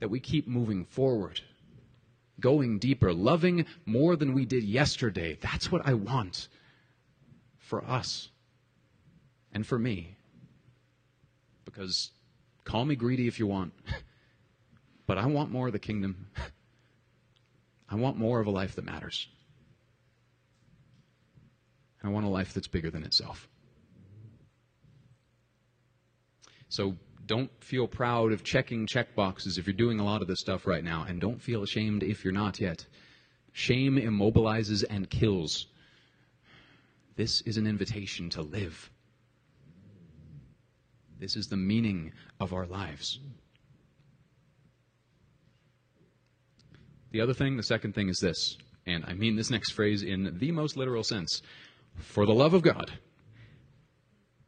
that 0.01 0.11
we 0.11 0.19
keep 0.19 0.47
moving 0.47 0.85
forward, 0.85 1.41
going 2.39 2.77
deeper, 2.77 3.11
loving 3.11 3.65
more 3.87 4.15
than 4.15 4.35
we 4.35 4.45
did 4.45 4.63
yesterday. 4.63 5.39
That's 5.41 5.71
what 5.71 5.87
I 5.87 5.95
want 5.95 6.47
for 7.57 7.83
us 7.83 8.29
and 9.53 9.65
for 9.65 9.77
me. 9.77 10.15
Because 11.65 12.11
call 12.63 12.85
me 12.85 12.95
greedy 12.95 13.27
if 13.27 13.39
you 13.39 13.47
want. 13.47 13.73
But 15.07 15.17
I 15.17 15.25
want 15.25 15.51
more 15.51 15.67
of 15.67 15.73
the 15.73 15.79
kingdom. 15.79 16.27
I 17.89 17.95
want 17.95 18.15
more 18.15 18.39
of 18.39 18.47
a 18.47 18.49
life 18.51 18.75
that 18.75 18.85
matters. 18.85 19.27
I 22.01 22.07
want 22.07 22.25
a 22.25 22.29
life 22.29 22.53
that's 22.53 22.69
bigger 22.69 22.89
than 22.89 23.03
itself. 23.03 23.49
So 26.69 26.95
don't 27.25 27.51
feel 27.61 27.87
proud 27.87 28.31
of 28.31 28.45
checking 28.45 28.87
check 28.87 29.13
boxes 29.13 29.57
if 29.57 29.67
you're 29.67 29.73
doing 29.73 29.99
a 29.99 30.05
lot 30.05 30.21
of 30.21 30.29
this 30.29 30.39
stuff 30.39 30.65
right 30.65 30.83
now, 30.83 31.05
and 31.07 31.19
don't 31.19 31.41
feel 31.41 31.63
ashamed 31.63 32.03
if 32.03 32.23
you're 32.23 32.33
not 32.33 32.61
yet. 32.61 32.85
Shame 33.51 33.97
immobilizes 33.97 34.85
and 34.89 35.09
kills. 35.09 35.67
This 37.17 37.41
is 37.41 37.57
an 37.57 37.67
invitation 37.67 38.29
to 38.29 38.41
live. 38.41 38.89
This 41.21 41.35
is 41.35 41.47
the 41.47 41.55
meaning 41.55 42.13
of 42.39 42.51
our 42.51 42.65
lives. 42.65 43.19
The 47.11 47.21
other 47.21 47.35
thing, 47.35 47.57
the 47.57 47.63
second 47.63 47.93
thing 47.93 48.09
is 48.09 48.17
this, 48.17 48.57
and 48.87 49.05
I 49.05 49.13
mean 49.13 49.35
this 49.35 49.51
next 49.51 49.71
phrase 49.73 50.01
in 50.01 50.39
the 50.39 50.51
most 50.51 50.77
literal 50.77 51.03
sense. 51.03 51.43
For 51.97 52.25
the 52.25 52.33
love 52.33 52.55
of 52.55 52.63
God, 52.63 52.91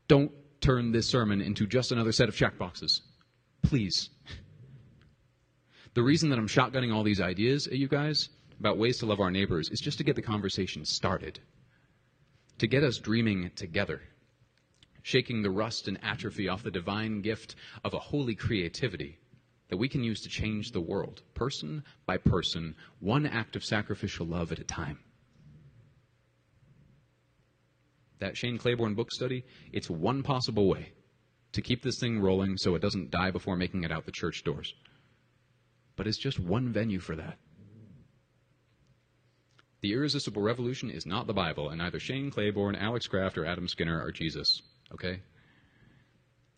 don't 0.07 0.31
turn 0.61 0.91
this 0.91 1.07
sermon 1.07 1.41
into 1.41 1.67
just 1.67 1.91
another 1.91 2.11
set 2.11 2.27
of 2.27 2.35
checkboxes. 2.35 3.01
Please. 3.61 4.09
The 5.93 6.01
reason 6.01 6.31
that 6.31 6.39
I'm 6.39 6.47
shotgunning 6.47 6.91
all 6.91 7.03
these 7.03 7.21
ideas 7.21 7.67
at 7.67 7.77
you 7.77 7.87
guys 7.87 8.29
about 8.59 8.79
ways 8.79 8.97
to 8.97 9.05
love 9.05 9.19
our 9.19 9.29
neighbors 9.29 9.69
is 9.69 9.79
just 9.79 9.99
to 9.99 10.03
get 10.03 10.15
the 10.15 10.23
conversation 10.23 10.85
started, 10.85 11.39
to 12.57 12.65
get 12.65 12.83
us 12.83 12.97
dreaming 12.97 13.51
together, 13.55 14.01
shaking 15.03 15.41
the 15.41 15.51
rust 15.51 15.87
and 15.87 16.03
atrophy 16.03 16.47
off 16.49 16.63
the 16.63 16.71
divine 16.71 17.21
gift 17.21 17.55
of 17.83 17.93
a 17.93 17.99
holy 17.99 18.33
creativity 18.33 19.19
that 19.69 19.77
we 19.77 19.89
can 19.89 20.03
use 20.03 20.21
to 20.21 20.29
change 20.29 20.71
the 20.71 20.81
world, 20.81 21.21
person 21.33 21.83
by 22.05 22.17
person, 22.17 22.75
one 22.99 23.25
act 23.25 23.55
of 23.55 23.63
sacrificial 23.63 24.25
love 24.25 24.51
at 24.51 24.59
a 24.59 24.63
time. 24.63 24.99
That 28.19 28.37
Shane 28.37 28.57
Claiborne 28.57 28.95
book 28.95 29.11
study, 29.11 29.43
it's 29.71 29.89
one 29.89 30.23
possible 30.23 30.67
way 30.67 30.93
to 31.51 31.61
keep 31.61 31.83
this 31.83 31.99
thing 31.99 32.19
rolling 32.19 32.57
so 32.57 32.75
it 32.75 32.81
doesn't 32.81 33.11
die 33.11 33.31
before 33.31 33.57
making 33.57 33.83
it 33.83 33.91
out 33.91 34.05
the 34.05 34.11
church 34.11 34.43
doors. 34.43 34.73
But 35.95 36.07
it's 36.07 36.17
just 36.17 36.39
one 36.39 36.71
venue 36.71 36.99
for 36.99 37.15
that. 37.15 37.37
The 39.81 39.93
Irresistible 39.93 40.41
Revolution 40.41 40.89
is 40.89 41.05
not 41.05 41.27
the 41.27 41.33
Bible, 41.33 41.69
and 41.69 41.79
neither 41.79 41.99
Shane 41.99 42.31
Claiborne, 42.31 42.75
Alex 42.75 43.05
Kraft, 43.05 43.37
or 43.37 43.45
Adam 43.45 43.67
Skinner 43.67 44.01
are 44.01 44.11
Jesus. 44.11 44.61
Okay? 44.93 45.21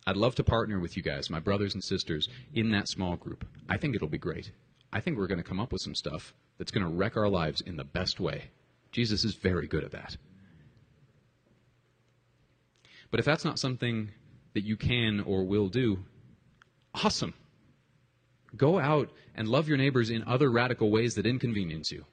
I'd 0.07 0.17
love 0.17 0.36
to 0.36 0.43
partner 0.43 0.79
with 0.79 0.95
you 0.95 1.03
guys, 1.03 1.29
my 1.29 1.39
brothers 1.39 1.73
and 1.73 1.83
sisters, 1.83 2.29
in 2.53 2.71
that 2.71 2.88
small 2.88 3.15
group. 3.15 3.45
I 3.67 3.77
think 3.77 3.95
it'll 3.95 4.07
be 4.07 4.17
great. 4.17 4.51
I 4.93 4.99
think 4.99 5.17
we're 5.17 5.27
going 5.27 5.41
to 5.41 5.43
come 5.43 5.59
up 5.59 5.71
with 5.71 5.81
some 5.81 5.95
stuff 5.95 6.33
that's 6.57 6.71
going 6.71 6.86
to 6.86 6.91
wreck 6.91 7.17
our 7.17 7.27
lives 7.27 7.61
in 7.61 7.75
the 7.75 7.83
best 7.83 8.19
way. 8.19 8.51
Jesus 8.91 9.25
is 9.25 9.36
very 9.36 9.67
good 9.67 9.83
at 9.83 9.91
that. 9.91 10.15
But 13.11 13.19
if 13.19 13.25
that's 13.25 13.45
not 13.45 13.59
something 13.59 14.11
that 14.53 14.63
you 14.63 14.77
can 14.77 15.21
or 15.21 15.43
will 15.43 15.69
do, 15.69 15.99
awesome. 16.93 17.33
Go 18.55 18.79
out 18.79 19.09
and 19.36 19.47
love 19.47 19.67
your 19.67 19.77
neighbors 19.77 20.09
in 20.09 20.23
other 20.23 20.49
radical 20.49 20.91
ways 20.91 21.15
that 21.15 21.25
inconvenience 21.25 21.91
you. 21.91 22.05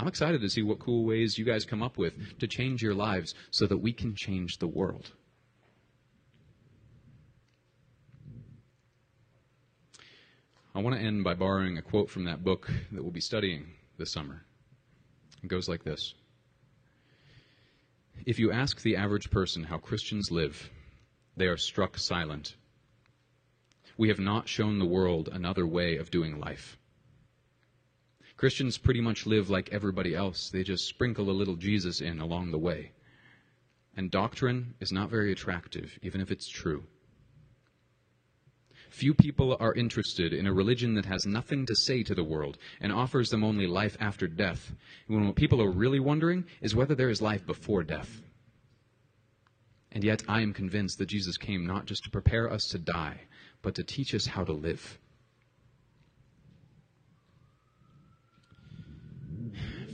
I'm 0.00 0.08
excited 0.08 0.40
to 0.40 0.48
see 0.48 0.62
what 0.62 0.78
cool 0.78 1.04
ways 1.04 1.36
you 1.36 1.44
guys 1.44 1.66
come 1.66 1.82
up 1.82 1.98
with 1.98 2.38
to 2.38 2.46
change 2.46 2.82
your 2.82 2.94
lives 2.94 3.34
so 3.50 3.66
that 3.66 3.76
we 3.76 3.92
can 3.92 4.14
change 4.14 4.56
the 4.56 4.66
world. 4.66 5.10
I 10.74 10.78
want 10.80 10.96
to 10.96 11.02
end 11.02 11.22
by 11.22 11.34
borrowing 11.34 11.76
a 11.76 11.82
quote 11.82 12.08
from 12.08 12.24
that 12.24 12.42
book 12.42 12.70
that 12.92 13.02
we'll 13.02 13.12
be 13.12 13.20
studying 13.20 13.66
this 13.98 14.10
summer. 14.10 14.42
It 15.42 15.48
goes 15.48 15.68
like 15.68 15.84
this 15.84 16.14
If 18.24 18.38
you 18.38 18.52
ask 18.52 18.80
the 18.80 18.96
average 18.96 19.30
person 19.30 19.64
how 19.64 19.76
Christians 19.76 20.30
live, 20.30 20.70
they 21.36 21.46
are 21.46 21.58
struck 21.58 21.98
silent. 21.98 22.56
We 23.98 24.08
have 24.08 24.18
not 24.18 24.48
shown 24.48 24.78
the 24.78 24.86
world 24.86 25.28
another 25.30 25.66
way 25.66 25.98
of 25.98 26.10
doing 26.10 26.40
life. 26.40 26.78
Christians 28.40 28.78
pretty 28.78 29.02
much 29.02 29.26
live 29.26 29.50
like 29.50 29.68
everybody 29.70 30.14
else, 30.14 30.48
they 30.48 30.62
just 30.62 30.88
sprinkle 30.88 31.28
a 31.28 31.30
little 31.30 31.56
Jesus 31.56 32.00
in 32.00 32.20
along 32.20 32.52
the 32.52 32.58
way. 32.58 32.92
And 33.98 34.10
doctrine 34.10 34.72
is 34.80 34.90
not 34.90 35.10
very 35.10 35.30
attractive, 35.30 35.98
even 36.00 36.22
if 36.22 36.30
it's 36.30 36.48
true. 36.48 36.84
Few 38.88 39.12
people 39.12 39.58
are 39.60 39.74
interested 39.74 40.32
in 40.32 40.46
a 40.46 40.54
religion 40.54 40.94
that 40.94 41.04
has 41.04 41.26
nothing 41.26 41.66
to 41.66 41.76
say 41.76 42.02
to 42.02 42.14
the 42.14 42.24
world 42.24 42.56
and 42.80 42.90
offers 42.90 43.28
them 43.28 43.44
only 43.44 43.66
life 43.66 43.98
after 44.00 44.26
death. 44.26 44.72
When 45.06 45.26
what 45.26 45.36
people 45.36 45.60
are 45.60 45.70
really 45.70 46.00
wondering 46.00 46.46
is 46.62 46.74
whether 46.74 46.94
there 46.94 47.10
is 47.10 47.20
life 47.20 47.44
before 47.44 47.82
death. 47.82 48.22
And 49.92 50.02
yet, 50.02 50.22
I 50.26 50.40
am 50.40 50.54
convinced 50.54 50.96
that 50.96 51.10
Jesus 51.10 51.36
came 51.36 51.66
not 51.66 51.84
just 51.84 52.04
to 52.04 52.10
prepare 52.10 52.50
us 52.50 52.68
to 52.70 52.78
die, 52.78 53.20
but 53.60 53.74
to 53.74 53.84
teach 53.84 54.14
us 54.14 54.24
how 54.24 54.44
to 54.44 54.52
live. 54.54 54.98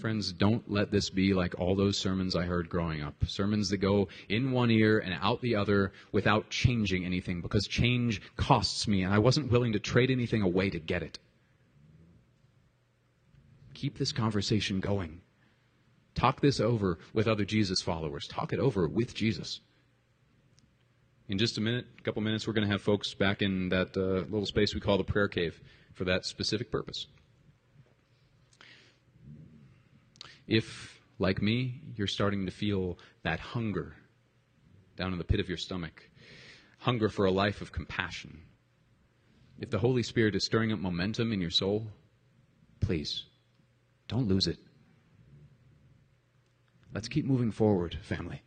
Friends, 0.07 0.31
don't 0.31 0.71
let 0.71 0.93
this 0.93 1.11
be 1.11 1.35
like 1.35 1.59
all 1.59 1.75
those 1.75 1.99
sermons 1.99 2.37
I 2.37 2.45
heard 2.45 2.69
growing 2.69 3.03
up. 3.03 3.17
Sermons 3.27 3.71
that 3.71 3.79
go 3.79 4.07
in 4.29 4.53
one 4.53 4.71
ear 4.71 5.01
and 5.01 5.19
out 5.21 5.41
the 5.41 5.57
other 5.57 5.91
without 6.13 6.49
changing 6.49 7.05
anything, 7.05 7.41
because 7.41 7.67
change 7.67 8.23
costs 8.37 8.87
me, 8.87 9.03
and 9.03 9.13
I 9.13 9.19
wasn't 9.19 9.51
willing 9.51 9.73
to 9.73 9.81
trade 9.81 10.13
anything 10.13 10.43
away 10.43 10.71
to 10.71 10.79
get 10.79 11.03
it. 11.03 11.19
Keep 13.75 13.99
this 13.99 14.13
conversation 14.13 14.79
going. 14.79 15.23
Talk 16.15 16.41
this 16.41 16.61
over 16.61 17.01
with 17.13 17.27
other 17.27 17.45
Jesus 17.45 17.83
followers. 17.83 18.29
Talk 18.29 18.53
it 18.53 18.61
over 18.61 18.87
with 18.87 19.13
Jesus. 19.13 19.59
In 21.29 21.37
just 21.37 21.59
a 21.59 21.61
minute, 21.61 21.87
a 21.99 22.03
couple 22.03 22.23
minutes, 22.23 22.47
we're 22.47 22.53
going 22.53 22.69
to 22.69 22.73
have 22.73 22.81
folks 22.81 23.13
back 23.15 23.43
in 23.43 23.71
that 23.71 23.97
uh, 23.97 24.23
little 24.31 24.47
space 24.47 24.73
we 24.73 24.81
call 24.81 24.99
the 24.99 25.03
prayer 25.03 25.27
cave 25.27 25.61
for 25.95 26.05
that 26.05 26.25
specific 26.25 26.71
purpose. 26.71 27.09
If, 30.47 31.01
like 31.19 31.43
me, 31.43 31.81
you're 31.97 32.07
starting 32.07 32.47
to 32.47 32.53
feel 32.53 32.99
that 33.23 33.41
hunger 33.41 33.95
down 34.97 35.13
in 35.13 35.19
the 35.19 35.25
pit 35.25 35.41
of 35.41 35.49
your 35.49 35.59
stomach, 35.59 36.09
hunger 36.79 37.09
for 37.09 37.27
a 37.27 37.31
life 37.31 37.61
of 37.61 37.73
compassion, 37.73 38.41
if 39.59 39.71
the 39.71 39.79
Holy 39.79 40.03
Spirit 40.03 40.35
is 40.35 40.45
stirring 40.45 40.73
up 40.73 40.79
momentum 40.79 41.33
in 41.33 41.41
your 41.41 41.51
soul, 41.51 41.87
please 42.81 43.25
don't 44.09 44.29
lose 44.29 44.47
it. 44.47 44.59
Let's 46.93 47.09
keep 47.09 47.25
moving 47.25 47.51
forward, 47.51 47.99
family. 48.03 48.43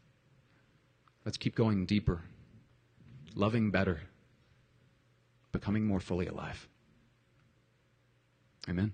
Let's 1.26 1.38
keep 1.38 1.56
going 1.56 1.86
deeper, 1.86 2.22
loving 3.36 3.72
better, 3.72 4.02
becoming 5.52 5.86
more 5.86 6.00
fully 6.00 6.28
alive. 6.28 6.68
Amen. 8.68 8.94